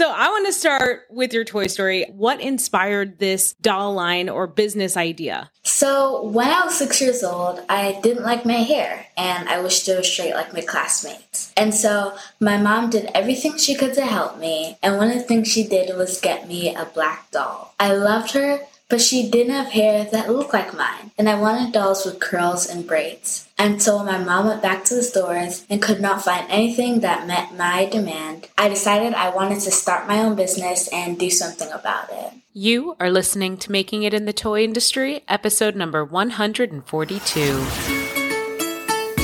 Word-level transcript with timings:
So 0.00 0.10
I 0.10 0.30
want 0.30 0.46
to 0.46 0.52
start 0.54 1.02
with 1.10 1.34
your 1.34 1.44
Toy 1.44 1.66
Story. 1.66 2.06
What 2.08 2.40
inspired 2.40 3.18
this 3.18 3.52
doll 3.60 3.92
line 3.92 4.30
or 4.30 4.46
business 4.46 4.96
idea? 4.96 5.50
So 5.62 6.22
when 6.22 6.48
I 6.48 6.64
was 6.64 6.78
six 6.78 7.02
years 7.02 7.22
old, 7.22 7.60
I 7.68 8.00
didn't 8.02 8.22
like 8.22 8.46
my 8.46 8.54
hair 8.54 9.08
and 9.18 9.46
I 9.46 9.60
wished 9.60 9.86
it 9.90 9.98
was 9.98 10.10
straight 10.10 10.32
like 10.32 10.54
my 10.54 10.62
classmates. 10.62 11.52
And 11.54 11.74
so 11.74 12.16
my 12.40 12.56
mom 12.56 12.88
did 12.88 13.10
everything 13.14 13.58
she 13.58 13.74
could 13.74 13.92
to 13.92 14.06
help 14.06 14.38
me. 14.38 14.78
And 14.82 14.96
one 14.96 15.08
of 15.08 15.16
the 15.16 15.20
things 15.20 15.52
she 15.52 15.68
did 15.68 15.94
was 15.94 16.18
get 16.18 16.48
me 16.48 16.74
a 16.74 16.86
black 16.86 17.30
doll. 17.30 17.74
I 17.78 17.92
loved 17.92 18.30
her 18.30 18.60
but 18.90 19.00
she 19.00 19.30
didn't 19.30 19.54
have 19.54 19.68
hair 19.68 20.04
that 20.04 20.28
looked 20.28 20.52
like 20.52 20.74
mine, 20.76 21.12
and 21.16 21.28
I 21.28 21.40
wanted 21.40 21.72
dolls 21.72 22.04
with 22.04 22.18
curls 22.18 22.68
and 22.68 22.86
braids. 22.86 23.48
And 23.56 23.80
so 23.80 23.96
when 23.96 24.06
my 24.06 24.18
mom 24.18 24.46
went 24.46 24.62
back 24.62 24.84
to 24.86 24.94
the 24.94 25.02
stores 25.02 25.64
and 25.70 25.80
could 25.80 26.00
not 26.00 26.24
find 26.24 26.44
anything 26.50 27.00
that 27.00 27.26
met 27.26 27.54
my 27.56 27.86
demand, 27.86 28.48
I 28.58 28.68
decided 28.68 29.14
I 29.14 29.30
wanted 29.30 29.60
to 29.60 29.70
start 29.70 30.08
my 30.08 30.18
own 30.18 30.34
business 30.34 30.88
and 30.92 31.18
do 31.18 31.30
something 31.30 31.70
about 31.70 32.10
it. 32.10 32.32
You 32.52 32.96
are 32.98 33.10
listening 33.10 33.58
to 33.58 33.70
Making 33.70 34.02
It 34.02 34.12
in 34.12 34.24
the 34.24 34.32
Toy 34.32 34.64
Industry, 34.64 35.22
episode 35.28 35.76
number 35.76 36.04
142. 36.04 37.40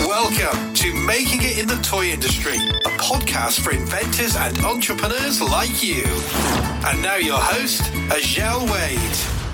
Welcome 0.06 0.74
to 0.74 0.94
Making 1.06 1.42
It 1.42 1.58
in 1.58 1.66
the 1.66 1.80
Toy 1.82 2.06
Industry, 2.06 2.54
a 2.54 2.90
podcast 2.98 3.60
for 3.60 3.72
inventors 3.72 4.36
and 4.36 4.56
entrepreneurs 4.58 5.42
like 5.42 5.82
you. 5.82 6.04
And 6.86 7.02
now 7.02 7.16
your 7.16 7.40
host, 7.40 7.82
Azhelle 8.10 8.70
Wade. 8.70 9.45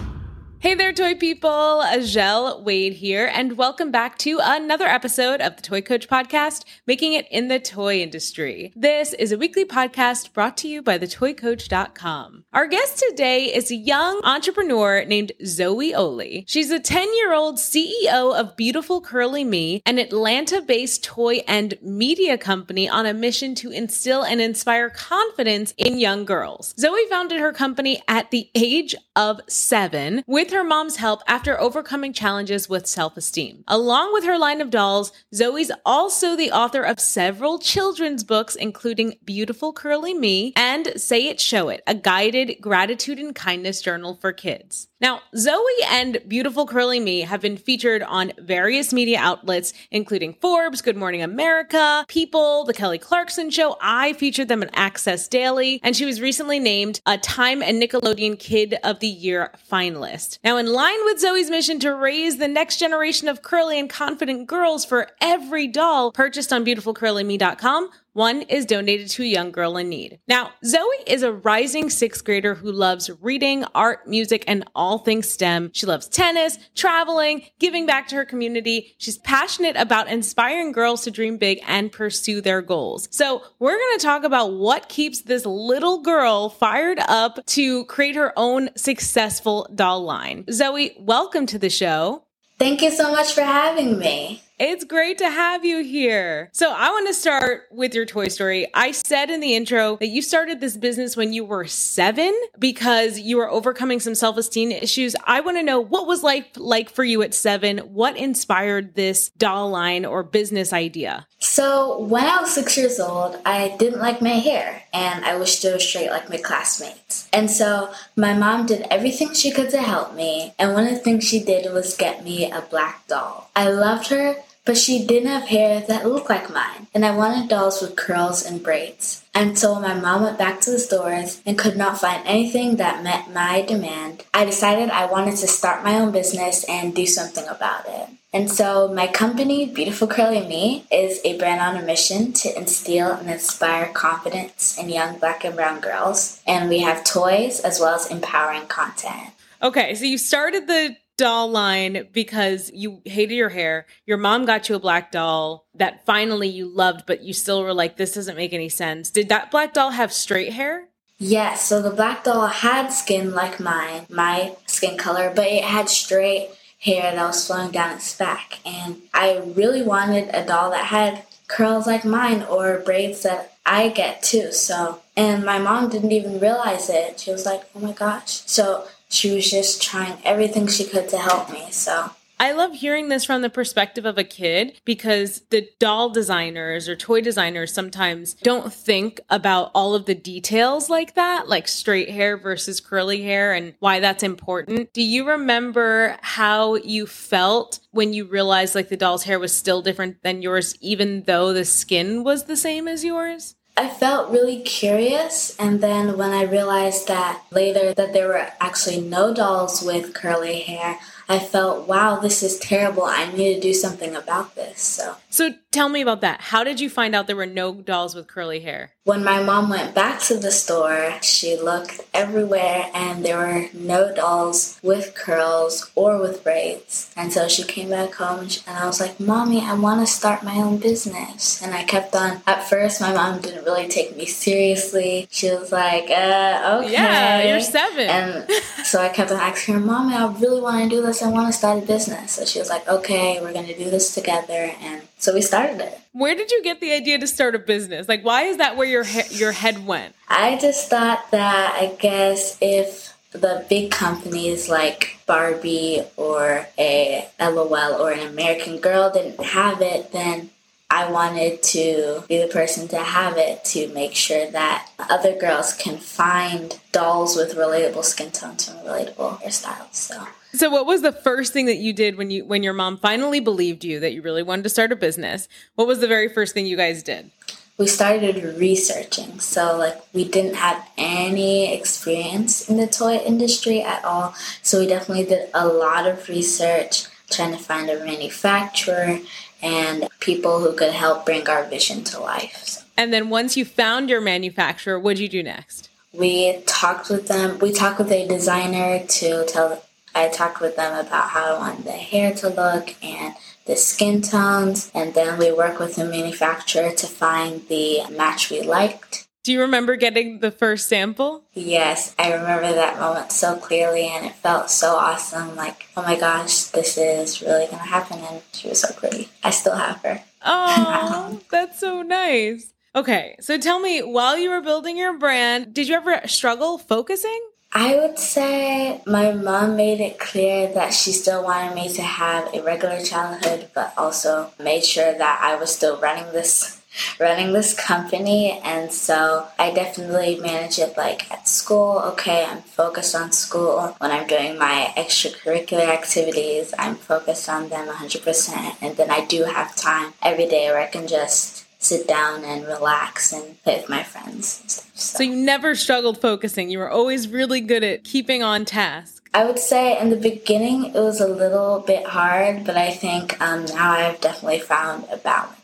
Hey 0.62 0.75
there, 0.75 0.93
toy 0.93 1.16
people. 1.16 1.83
Azhelle 1.84 2.62
Wade 2.62 2.93
here, 2.93 3.29
and 3.34 3.59
welcome 3.59 3.91
back 3.91 4.16
to 4.19 4.39
another 4.41 4.87
episode 4.87 5.41
of 5.41 5.57
the 5.57 5.62
Toy 5.62 5.83
Coach 5.83 6.09
Podcast, 6.09 6.65
making 6.87 7.15
it 7.15 7.27
in 7.33 7.48
the 7.48 7.59
toy 7.59 8.01
industry. 8.01 8.73
This 8.77 9.12
is 9.12 9.33
a 9.33 9.37
weekly 9.37 9.65
podcast 9.65 10.33
brought 10.33 10.57
to 10.59 10.69
you 10.69 10.80
by 10.80 11.01
thetoycoach.com. 11.01 12.45
Our 12.52 12.69
guest 12.69 13.02
today 13.09 13.47
is 13.47 13.73
a 13.73 13.75
young 13.75 14.21
entrepreneur 14.23 15.05
named 15.05 15.33
Zoe 15.45 15.96
Oli. 15.96 16.45
She's 16.46 16.71
a 16.71 16.79
10 16.79 17.13
year 17.16 17.35
old 17.35 17.57
CEO 17.57 18.33
of 18.33 18.57
Beautiful 18.57 19.01
Curly 19.01 19.43
Me, 19.43 19.83
an 19.85 19.99
Atlanta 19.99 20.63
based 20.63 21.02
toy 21.02 21.43
and 21.49 21.74
media 21.83 22.38
company 22.38 22.88
on 22.88 23.05
a 23.05 23.13
mission 23.13 23.57
to 23.57 23.73
instill 23.73 24.23
and 24.23 24.40
inspire 24.40 24.90
confidence 24.90 25.74
in 25.77 25.99
young 25.99 26.24
girls. 26.24 26.73
Zoe 26.79 27.05
founded 27.10 27.40
her 27.40 27.52
company 27.52 28.01
at 28.07 28.30
the 28.30 28.49
age 28.55 28.95
of 29.16 29.40
seven 29.49 30.23
with 30.29 30.52
her 30.53 30.65
mom's 30.65 30.97
help 30.97 31.23
after 31.27 31.61
overcoming 31.61 32.13
challenges 32.13 32.69
with 32.69 32.87
self 32.87 33.17
esteem. 33.17 33.65
Along 33.69 34.13
with 34.13 34.25
her 34.25 34.39
line 34.39 34.61
of 34.61 34.71
dolls, 34.71 35.13
Zoe's 35.35 35.71
also 35.85 36.37
the 36.37 36.51
author 36.51 36.83
of 36.83 37.01
several 37.01 37.59
children's 37.59 38.25
books, 38.25 38.55
including 38.55 39.15
Beautiful 39.25 39.73
Curly 39.73 40.15
Me 40.15 40.53
and 40.57 40.93
Say 40.97 41.29
It, 41.29 41.41
Show 41.41 41.69
It, 41.69 41.83
a 41.87 41.95
guided 41.95 42.57
gratitude 42.61 43.19
and 43.19 43.35
kindness 43.35 43.83
journal 43.83 44.17
for 44.21 44.33
kids. 44.33 44.89
Now, 45.03 45.21
Zoe 45.37 45.65
and 45.91 46.23
Beautiful 46.29 46.65
Curly 46.65 47.01
Me 47.01 47.23
have 47.23 47.41
been 47.41 47.57
featured 47.57 48.05
on 48.05 48.33
various 48.39 48.93
media 48.93 49.19
outlets, 49.19 49.73
including 49.91 50.35
Forbes, 50.35 50.80
Good 50.80 50.97
Morning 50.97 51.23
America, 51.25 52.05
People, 52.07 52.63
The 52.65 52.73
Kelly 52.73 52.99
Clarkson 52.99 53.51
Show. 53.51 53.77
I 53.80 54.13
featured 54.13 54.47
them 54.47 54.63
in 54.63 54.71
Access 54.75 55.27
Daily, 55.27 55.80
and 55.83 55.97
she 55.97 56.05
was 56.05 56.21
recently 56.21 56.61
named 56.61 57.01
a 57.05 57.19
Time 57.19 57.63
and 57.63 57.83
Nickelodeon 57.83 58.39
Kid 58.39 58.77
of 58.85 59.01
the 59.01 59.09
Year 59.09 59.51
finalist. 59.69 60.39
Now, 60.45 60.57
in 60.57 60.73
line 60.73 61.04
with 61.04 61.21
Zoe's 61.21 61.51
mission 61.51 61.79
to 61.80 61.95
raise 61.95 62.38
the 62.38 62.48
next 62.48 62.79
generation 62.79 63.29
of 63.29 63.43
curly 63.43 63.79
and 63.79 63.88
confident 63.88 64.49
girls 64.49 64.84
for 64.84 65.09
every 65.21 65.69
doll 65.69 66.10
purchased 66.10 66.53
on 66.53 66.65
beautifulcurlyme.com, 66.65 67.91
one 68.12 68.43
is 68.43 68.66
donated 68.66 69.09
to 69.10 69.22
a 69.22 69.27
young 69.27 69.53
girl 69.53 69.77
in 69.77 69.88
need. 69.88 70.21
Now, 70.28 70.53
Zoe 70.65 70.82
is 71.06 71.22
a 71.22 71.32
rising 71.32 71.91
sixth 71.91 72.25
grader 72.25 72.55
who 72.55 72.71
loves 72.71 73.10
reading, 73.21 73.65
art, 73.75 74.06
music, 74.06 74.44
and 74.47 74.65
all 74.75 74.99
things 74.99 75.28
STEM. 75.28 75.71
She 75.72 75.87
loves 75.87 76.09
tennis, 76.09 76.59
traveling, 76.75 77.44
giving 77.59 77.87
back 77.87 78.09
to 78.09 78.16
her 78.16 78.25
community. 78.25 78.94
She's 78.99 79.19
passionate 79.19 79.77
about 79.77 80.09
inspiring 80.09 80.73
girls 80.73 81.03
to 81.03 81.11
dream 81.11 81.39
big 81.39 81.61
and 81.67 81.91
pursue 81.91 82.41
their 82.41 82.62
goals. 82.62 83.09
So 83.11 83.43
we're 83.59 83.78
going 83.78 83.99
to 83.99 84.05
talk 84.05 84.25
about 84.25 84.53
what 84.53 84.89
keeps 84.89 85.23
this 85.23 85.47
little 85.47 86.03
girl 86.03 86.50
fired 86.50 86.99
up 87.00 87.44
to 87.47 87.84
create 87.87 88.17
her 88.17 88.33
own 88.37 88.71
successful 88.77 89.69
doll 89.75 90.03
line. 90.03 90.44
Zoe, 90.50 90.97
welcome 90.99 91.47
to 91.47 91.59
the 91.59 91.71
show. 91.71 92.25
Thank 92.59 92.83
you 92.83 92.91
so 92.91 93.11
much 93.11 93.33
for 93.33 93.43
having 93.43 93.99
me. 93.99 94.43
It's 94.65 94.84
great 94.84 95.19
to 95.19 95.28
have 95.28 95.65
you 95.65 95.83
here. 95.83 96.49
So, 96.53 96.73
I 96.73 96.89
want 96.91 97.09
to 97.09 97.15
start 97.15 97.65
with 97.73 97.97
your 97.97 98.06
Toy 98.06 98.28
Story. 98.28 98.69
I 98.75 98.93
said 98.93 99.28
in 99.28 99.41
the 99.41 99.56
intro 99.56 99.97
that 99.97 100.06
you 100.06 100.23
started 100.23 100.61
this 100.61 100.77
business 100.77 101.17
when 101.17 101.33
you 101.33 101.45
were 101.45 101.67
seven 101.67 102.33
because 102.61 103.19
you 103.19 103.39
were 103.39 103.50
overcoming 103.50 103.99
some 103.99 104.15
self 104.15 104.37
esteem 104.37 104.71
issues. 104.71 105.17
I 105.25 105.41
want 105.41 105.56
to 105.56 105.65
know 105.65 105.81
what 105.81 106.06
was 106.06 106.23
life 106.23 106.47
like 106.55 106.91
for 106.91 107.03
you 107.03 107.23
at 107.23 107.34
seven? 107.34 107.78
What 107.78 108.17
inspired 108.17 108.95
this 108.95 109.31
doll 109.31 109.69
line 109.69 110.05
or 110.05 110.23
business 110.23 110.73
idea? 110.73 111.27
So, 111.41 111.99
when 111.99 112.25
I 112.25 112.41
was 112.41 112.55
six 112.55 112.77
years 112.77 113.00
old, 113.00 113.41
I 113.44 113.75
didn't 113.81 113.99
like 113.99 114.23
my 114.23 114.29
hair 114.29 114.84
and 114.93 115.25
I 115.25 115.37
wished 115.39 115.65
it 115.65 115.73
was 115.73 115.84
straight 115.84 116.11
like 116.11 116.31
my 116.31 116.37
classmates. 116.37 117.29
And 117.33 117.50
so, 117.50 117.93
my 118.15 118.33
mom 118.33 118.67
did 118.67 118.87
everything 118.93 119.34
she 119.34 119.50
could 119.50 119.71
to 119.71 119.83
help 119.83 120.15
me. 120.15 120.55
And 120.56 120.73
one 120.73 120.87
of 120.87 120.94
the 120.94 121.00
things 121.00 121.27
she 121.27 121.43
did 121.43 121.73
was 121.73 121.97
get 121.97 122.23
me 122.23 122.49
a 122.49 122.61
black 122.61 123.09
doll. 123.09 123.50
I 123.56 123.69
loved 123.69 124.06
her 124.06 124.37
but 124.65 124.77
she 124.77 125.05
didn't 125.06 125.28
have 125.28 125.49
hair 125.49 125.81
that 125.81 126.06
looked 126.06 126.31
like 126.31 126.50
mine, 126.50 126.87
and 126.95 127.05
I 127.05 127.17
wanted 127.17 127.49
dolls 127.49 127.81
with 127.83 127.97
curls 127.97 128.45
and 128.45 128.62
braids. 128.62 129.25
And 129.34 129.59
so 129.59 129.73
when 129.73 129.83
my 129.83 129.95
mom 129.95 130.23
went 130.23 130.39
back 130.39 130.61
to 130.61 130.71
the 130.71 130.78
stores 130.78 131.41
and 131.47 131.59
could 131.59 131.77
not 131.77 131.99
find 131.99 132.23
anything 132.27 132.77
that 132.77 133.03
met 133.03 133.33
my 133.33 133.62
demand, 133.62 134.25
I 134.33 134.45
decided 134.45 134.91
I 134.91 135.06
wanted 135.06 135.37
to 135.37 135.47
start 135.47 135.83
my 135.83 135.99
own 135.99 136.12
business 136.12 136.65
and 136.69 136.95
do 136.95 137.06
something 137.06 137.47
about 137.49 137.87
it. 137.89 138.11
And 138.34 138.50
so 138.50 138.93
my 138.93 139.09
company, 139.09 139.67
Beautiful 139.67 140.09
Curly 140.09 140.47
Me, 140.47 140.87
is 140.91 141.21
a 141.25 141.37
brand 141.39 141.61
on 141.61 141.83
a 141.83 141.84
mission 141.84 142.33
to 142.34 142.56
instill 142.56 143.12
and 143.12 143.29
inspire 143.29 143.93
confidence 143.93 144.79
in 144.79 144.89
young 144.89 145.19
black 145.19 145.44
and 145.44 145.55
brown 145.55 145.81
girls. 145.81 146.41
And 146.47 146.69
we 146.69 146.81
have 146.81 147.05
toys 147.05 147.61
as 147.61 147.79
well 147.79 147.94
as 147.94 148.11
empowering 148.11 148.69
content. 148.69 149.31
Okay, 149.62 149.94
so 149.94 150.05
you 150.05 150.19
started 150.19 150.67
the 150.67 150.97
doll 151.22 151.49
line 151.49 152.09
because 152.12 152.69
you 152.75 153.00
hated 153.05 153.37
your 153.37 153.49
hair. 153.49 153.87
Your 154.06 154.16
mom 154.16 154.44
got 154.44 154.69
you 154.69 154.75
a 154.75 154.81
black 154.81 155.12
doll 155.12 155.69
that 155.77 156.05
finally 156.05 156.49
you 156.49 156.66
loved, 156.66 157.06
but 157.06 157.22
you 157.22 157.33
still 157.33 157.62
were 157.62 157.72
like, 157.72 157.97
this 157.97 158.15
doesn't 158.15 158.34
make 158.34 158.53
any 158.53 158.69
sense. 158.69 159.09
Did 159.09 159.28
that 159.28 159.53
black 159.53 159.72
doll 159.72 159.91
have 159.91 160.12
straight 160.12 160.53
hair? 160.53 160.88
Yes, 161.19 161.65
so 161.65 161.81
the 161.81 161.91
black 161.91 162.25
doll 162.25 162.49
had 162.49 162.88
skin 162.88 163.32
like 163.32 163.61
mine, 163.61 164.06
my 164.11 164.56
skin 164.66 164.99
color, 164.99 165.32
but 165.32 165.47
it 165.47 165.62
had 165.62 165.88
straight 165.88 166.49
hair 166.81 167.15
that 167.15 167.25
was 167.25 167.47
flowing 167.47 167.71
down 167.71 167.94
its 167.94 168.16
back. 168.16 168.59
And 168.66 169.03
I 169.15 169.41
really 169.55 169.82
wanted 169.82 170.28
a 170.34 170.44
doll 170.44 170.72
that 170.72 170.87
had 170.87 171.22
curls 171.47 171.87
like 171.87 172.05
mine 172.05 172.43
or 172.43 172.82
braids 172.84 173.22
that 173.22 173.53
I 173.65 173.91
get 173.91 174.25
too. 174.25 174.50
So, 174.50 175.03
and 175.16 175.44
my 175.44 175.61
mom 175.61 175.88
didn't 175.88 176.11
even 176.11 176.41
realize 176.41 176.91
it. 176.91 177.21
She 177.21 177.31
was 177.31 177.47
like, 177.47 177.62
oh 177.77 177.78
my 177.78 177.93
gosh. 177.93 178.43
So 178.47 178.88
she 179.12 179.34
was 179.34 179.50
just 179.50 179.83
trying 179.83 180.19
everything 180.25 180.67
she 180.67 180.84
could 180.84 181.09
to 181.11 181.19
help 181.19 181.53
me. 181.53 181.71
So 181.71 182.11
I 182.43 182.50
love 182.50 182.73
hearing 182.73 183.09
this 183.09 183.25
from 183.25 183.43
the 183.43 183.49
perspective 183.50 184.05
of 184.05 184.19
a 184.19 184.25
kid 184.25 184.81
because 184.84 185.43
the 185.50 185.69
doll 185.78 186.11
designers 186.11 186.89
or 186.89 186.97
toy 186.97 187.21
designers 187.21 187.73
sometimes 187.73 188.34
don't 188.34 188.73
think 188.73 189.21
about 189.31 189.71
all 189.77 189.95
of 189.95 190.06
the 190.06 190.15
details 190.17 190.91
like 190.91 191.15
that, 191.15 191.47
like 191.47 191.69
straight 191.69 192.11
hair 192.11 192.37
versus 192.37 192.81
curly 192.81 193.23
hair 193.23 193.53
and 193.53 193.75
why 193.78 194.00
that's 194.00 194.25
important. 194.25 194.93
Do 194.93 195.03
you 195.03 195.29
remember 195.29 196.17
how 196.21 196.75
you 196.75 197.06
felt 197.06 197.79
when 197.93 198.12
you 198.12 198.25
realized 198.25 198.75
like 198.75 198.89
the 198.89 198.97
doll's 198.97 199.23
hair 199.23 199.39
was 199.39 199.56
still 199.56 199.81
different 199.81 200.21
than 200.25 200.43
yours, 200.43 200.77
even 200.81 201.23
though 201.23 201.53
the 201.53 201.65
skin 201.65 202.25
was 202.25 202.47
the 202.47 202.56
same 202.56 202.89
as 202.89 203.05
yours? 203.05 203.55
I 203.75 203.88
felt 203.88 204.31
really 204.31 204.60
curious, 204.60 205.56
and 205.59 205.81
then 205.81 206.19
when 206.19 206.31
I 206.31 206.43
realized 206.43 207.09
that 207.09 207.43
later 207.50 207.94
that 207.94 208.12
there 208.12 208.29
were 208.29 208.49
actually 208.61 209.00
no 209.00 209.32
dolls 209.32 209.82
with 209.82 210.12
curly 210.12 210.61
hair, 210.61 210.99
I 211.32 211.38
felt, 211.38 211.88
wow, 211.88 212.19
this 212.20 212.43
is 212.43 212.58
terrible. 212.58 213.05
I 213.05 213.32
need 213.32 213.55
to 213.55 213.61
do 213.61 213.73
something 213.73 214.14
about 214.14 214.55
this. 214.55 214.81
So, 214.82 215.17
so 215.31 215.55
tell 215.70 215.88
me 215.88 216.02
about 216.02 216.20
that. 216.20 216.43
How 216.43 216.62
did 216.62 216.79
you 216.79 216.90
find 216.90 217.14
out 217.14 217.26
there 217.26 217.37
were 217.37 217.46
no 217.46 217.73
dolls 217.73 218.14
with 218.14 218.26
curly 218.26 218.61
hair? 218.61 218.90
When 219.05 219.25
my 219.25 219.43
mom 219.43 219.70
went 219.70 219.94
back 219.94 220.20
to 220.29 220.37
the 220.37 220.52
store, 220.52 221.14
she 221.23 221.56
looked 221.56 222.02
everywhere 222.12 222.90
and 222.94 223.25
there 223.25 223.38
were 223.38 223.64
no 223.73 224.14
dolls 224.14 224.79
with 224.82 225.14
curls 225.14 225.90
or 225.94 226.20
with 226.20 226.44
braids. 226.44 227.11
And 227.17 227.32
so 227.32 227.49
she 227.49 227.64
came 227.64 227.88
back 227.88 228.12
home 228.14 228.46
and 228.67 228.76
I 228.78 228.85
was 228.85 229.00
like, 229.00 229.19
Mommy, 229.19 229.62
I 229.62 229.73
want 229.73 230.06
to 230.06 230.12
start 230.12 230.44
my 230.44 230.56
own 230.56 230.76
business. 230.78 231.62
And 231.62 231.75
I 231.75 231.82
kept 231.85 232.14
on, 232.14 232.43
at 232.46 232.69
first, 232.69 233.00
my 233.00 233.12
mom 233.12 233.40
didn't 233.40 233.64
really 233.64 233.88
take 233.88 234.17
me 234.17 234.26
seriously. 234.26 235.26
She 235.31 235.50
was 235.50 235.73
like, 235.73 236.11
uh, 236.11 236.81
okay. 236.82 236.93
Yeah, 236.93 237.43
you're 237.49 237.61
seven. 237.61 238.06
And 238.06 238.50
so 238.85 239.00
I 239.00 239.08
kept 239.08 239.31
on 239.32 239.40
asking 239.40 239.75
her, 239.75 239.81
Mommy, 239.81 240.14
I 240.14 240.31
really 240.35 240.61
want 240.61 240.82
to 240.85 240.94
do 240.94 241.00
this. 241.00 241.22
I 241.23 241.29
want 241.29 241.47
to 241.47 241.53
start 241.53 241.83
a 241.83 241.87
business. 241.87 242.33
So 242.33 242.45
she 242.45 242.59
was 242.59 242.69
like, 242.69 242.87
okay, 242.89 243.41
we're 243.41 243.53
going 243.53 243.67
to 243.67 243.77
do 243.77 243.91
this 243.91 244.15
together. 244.15 244.73
And 244.81 245.03
So 245.19 245.33
we 245.35 245.41
started 245.43 245.81
it. 245.81 245.99
Where 246.13 246.35
did 246.35 246.51
you 246.51 246.63
get 246.63 246.81
the 246.81 246.93
idea 246.93 247.19
to 247.19 247.27
start 247.27 247.55
a 247.55 247.59
business? 247.59 248.09
Like, 248.09 248.25
why 248.25 248.43
is 248.43 248.59
that 248.59 248.77
where 248.77 248.87
your 248.87 249.05
he- 249.05 249.35
your 249.37 249.53
head 249.53 249.87
went? 249.87 250.15
I 250.29 250.59
just 250.59 250.91
thought 250.91 251.31
that 251.31 251.75
I 251.81 251.95
guess 251.99 252.59
if 252.61 253.15
the 253.33 253.65
big 253.71 253.91
companies 253.91 254.69
like 254.69 255.17
Barbie 255.27 256.03
or 256.17 256.67
a 256.79 257.27
LOL 257.41 257.95
or 258.03 258.11
an 258.13 258.27
American 258.27 258.79
Girl 258.79 259.11
didn't 259.11 259.43
have 259.43 259.81
it, 259.81 260.13
then 260.13 260.51
I 260.93 261.11
wanted 261.11 261.62
to 261.62 262.23
be 262.29 262.37
the 262.37 262.49
person 262.49 262.87
to 262.89 262.99
have 262.99 263.39
it 263.39 263.65
to 263.65 263.89
make 263.94 264.15
sure 264.15 264.50
that 264.50 264.91
other 264.99 265.35
girls 265.35 265.73
can 265.73 265.97
find 265.97 266.79
dolls 266.93 267.35
with 267.35 267.55
relatable 267.55 268.05
skin 268.05 268.31
tones 268.31 268.69
and 268.69 268.79
relatable 268.81 269.41
hairstyles. 269.41 269.94
So 269.94 270.27
So 270.53 270.69
what 270.69 270.85
was 270.85 271.00
the 271.00 271.11
first 271.11 271.55
thing 271.55 271.65
that 271.65 271.79
you 271.79 271.94
did 271.94 272.19
when 272.19 272.31
you 272.31 272.44
when 272.44 272.62
your 272.62 272.75
mom 272.75 272.99
finally 272.99 273.41
believed 273.41 273.85
you 273.85 274.00
that 274.00 274.12
you 274.12 274.21
really 274.21 274.43
wanted 274.43 274.65
to 274.65 274.69
start 274.69 274.93
a 274.93 274.97
business? 274.97 275.49
What 275.77 275.89
was 275.89 276.00
the 276.00 276.09
very 276.09 276.29
first 276.29 276.53
thing 276.53 276.67
you 276.67 276.77
guys 276.77 277.03
did? 277.03 277.31
we 277.79 277.87
started 277.87 278.37
researching. 278.59 279.41
So, 279.41 279.77
like, 279.79 279.97
we 280.12 280.29
didn't 280.29 280.55
have 280.55 280.87
any 280.99 281.75
experience 281.75 282.69
in 282.69 282.77
the 282.77 282.87
toy 282.87 283.17
industry 283.17 283.83
at 283.83 284.05
all. 284.05 284.35
So, 284.62 284.79
we 284.79 284.87
definitely 284.87 285.25
did 285.25 285.49
a 285.55 285.67
lot 285.67 286.06
of 286.06 286.29
research 286.29 287.06
trying 287.31 287.53
to 287.53 287.59
find 287.59 287.88
a 287.88 288.05
manufacturer 288.05 289.19
and 289.62 290.09
people 290.20 290.61
who 290.61 290.75
could 290.75 290.93
help 290.93 291.25
bring 291.25 291.49
our 291.49 291.64
vision 291.64 292.05
to 292.05 292.20
life. 292.20 292.62
So 292.64 292.82
And 292.97 293.12
then 293.12 293.31
once 293.31 293.56
you 293.56 293.64
found 293.64 294.11
your 294.11 294.20
manufacturer, 294.20 294.99
what'd 294.99 295.19
you 295.19 295.29
do 295.29 295.43
next? 295.43 295.88
we 296.12 296.61
talked 296.67 297.09
with 297.09 297.29
them. 297.29 297.59
We 297.59 297.73
talked 297.73 297.99
with 297.99 298.12
a 298.12 298.26
designer 298.29 299.05
to 299.06 299.44
tell. 299.47 299.82
I 300.14 300.29
talked 300.29 300.61
with 300.61 300.76
them 300.76 300.94
about 301.06 301.31
how 301.31 301.55
I 301.55 301.59
wanted 301.59 301.85
the 301.87 301.93
hair 301.93 302.35
to 302.35 302.49
look 302.50 302.94
and 303.03 303.35
the 303.64 303.76
skin 303.76 304.20
tones, 304.20 304.91
and 304.94 305.14
then 305.14 305.38
we 305.38 305.50
worked 305.53 305.79
with 305.81 305.97
the 305.97 306.05
manufacturer 306.05 306.91
to 306.91 307.06
find 307.06 307.67
the 307.69 308.03
match 308.11 308.50
we 308.50 308.61
liked. 308.61 309.26
Do 309.44 309.50
you 309.50 309.62
remember 309.62 309.97
getting 309.97 310.39
the 310.39 310.53
first 310.53 310.89
sample? 310.89 311.43
Yes, 311.53 312.15
I 312.17 312.33
remember 312.33 312.73
that 312.73 313.00
moment 313.00 313.33
so 313.33 313.56
clearly, 313.56 314.06
and 314.06 314.27
it 314.27 314.37
felt 314.37 314.71
so 314.71 314.94
awesome. 314.94 315.56
Like, 315.56 315.87
oh 315.97 316.03
my 316.03 316.17
gosh, 316.17 316.65
this 316.67 316.97
is 316.97 317.43
really 317.43 317.67
gonna 317.67 317.83
happen, 317.83 318.21
and 318.21 318.41
she 318.53 318.69
was 318.69 318.81
so 318.81 318.94
pretty. 318.94 319.31
I 319.43 319.50
still 319.50 319.75
have 319.75 320.00
her. 320.03 320.23
Oh, 320.44 321.41
that's 321.50 321.81
so 321.81 322.03
nice. 322.03 322.73
Okay, 322.94 323.35
so 323.41 323.59
tell 323.59 323.81
me, 323.81 324.00
while 324.00 324.39
you 324.39 324.49
were 324.49 324.61
building 324.61 324.97
your 324.97 325.19
brand, 325.19 325.75
did 325.75 325.88
you 325.88 325.97
ever 325.97 326.21
struggle 326.29 326.79
focusing? 326.79 327.41
I 327.73 327.97
would 327.97 328.19
say 328.19 329.00
my 329.06 329.33
mom 329.33 329.77
made 329.77 329.99
it 330.00 330.21
clear 330.21 330.73
that 330.75 330.93
she 330.93 331.11
still 331.11 331.43
wanted 331.43 331.75
me 331.75 331.88
to 331.95 332.03
have 332.03 332.53
a 332.55 332.62
regular 332.62 333.03
childhood, 333.03 333.71
but 333.75 333.95
also 333.97 334.53
made 334.61 334.85
sure 334.85 335.17
that 335.17 335.41
I 335.43 335.56
was 335.56 335.75
still 335.75 335.99
running 335.99 336.31
this 336.33 336.81
running 337.19 337.53
this 337.53 337.75
company 337.75 338.61
and 338.65 338.93
so 338.93 339.49
I 339.59 339.73
definitely 339.73 340.39
manage 340.41 340.79
it 340.79 340.97
like 340.97 341.31
at 341.31 341.49
school, 341.49 342.00
okay, 342.12 342.44
I'm 342.44 342.62
focused 342.62 343.15
on 343.15 343.33
school. 343.33 343.94
When 343.99 344.11
I'm 344.11 344.27
doing 344.27 344.59
my 344.59 344.93
extracurricular 344.97 345.89
activities, 345.89 346.75
I'm 346.79 346.97
focused 346.97 347.49
on 347.49 347.69
them 347.69 347.89
100% 347.89 348.77
and 348.81 348.97
then 348.97 349.11
I 349.11 349.25
do 349.25 349.44
have 349.44 349.75
time 349.77 350.12
every 350.23 350.49
day 350.49 350.67
where 350.69 350.81
I 350.81 350.87
can 350.87 351.06
just 351.06 351.67
sit 351.83 352.06
down 352.06 352.44
and 352.44 352.65
relax 352.65 353.33
and 353.33 353.61
play 353.65 353.77
with 353.77 353.88
my 353.88 354.03
friends 354.03 354.62
stuff. 354.67 354.91
So 354.95 355.23
you 355.25 355.35
never 355.35 355.75
struggled 355.75 356.21
focusing. 356.21 356.71
You 356.71 356.79
were 356.79 356.91
always 356.91 357.29
really 357.29 357.61
good 357.61 357.83
at 357.83 358.05
keeping 358.05 358.43
on 358.43 358.65
task. 358.65 359.29
I 359.35 359.45
would 359.45 359.59
say 359.59 359.99
in 359.99 360.11
the 360.11 360.17
beginning 360.17 360.87
it 360.87 360.95
was 360.95 361.21
a 361.21 361.27
little 361.27 361.81
bit 361.81 362.06
hard, 362.06 362.65
but 362.65 362.77
I 362.77 362.91
think 362.91 363.41
um, 363.41 363.65
now 363.67 363.93
I've 363.93 364.21
definitely 364.21 364.61
found 364.61 365.06
a 365.11 365.17
balance. 365.17 365.56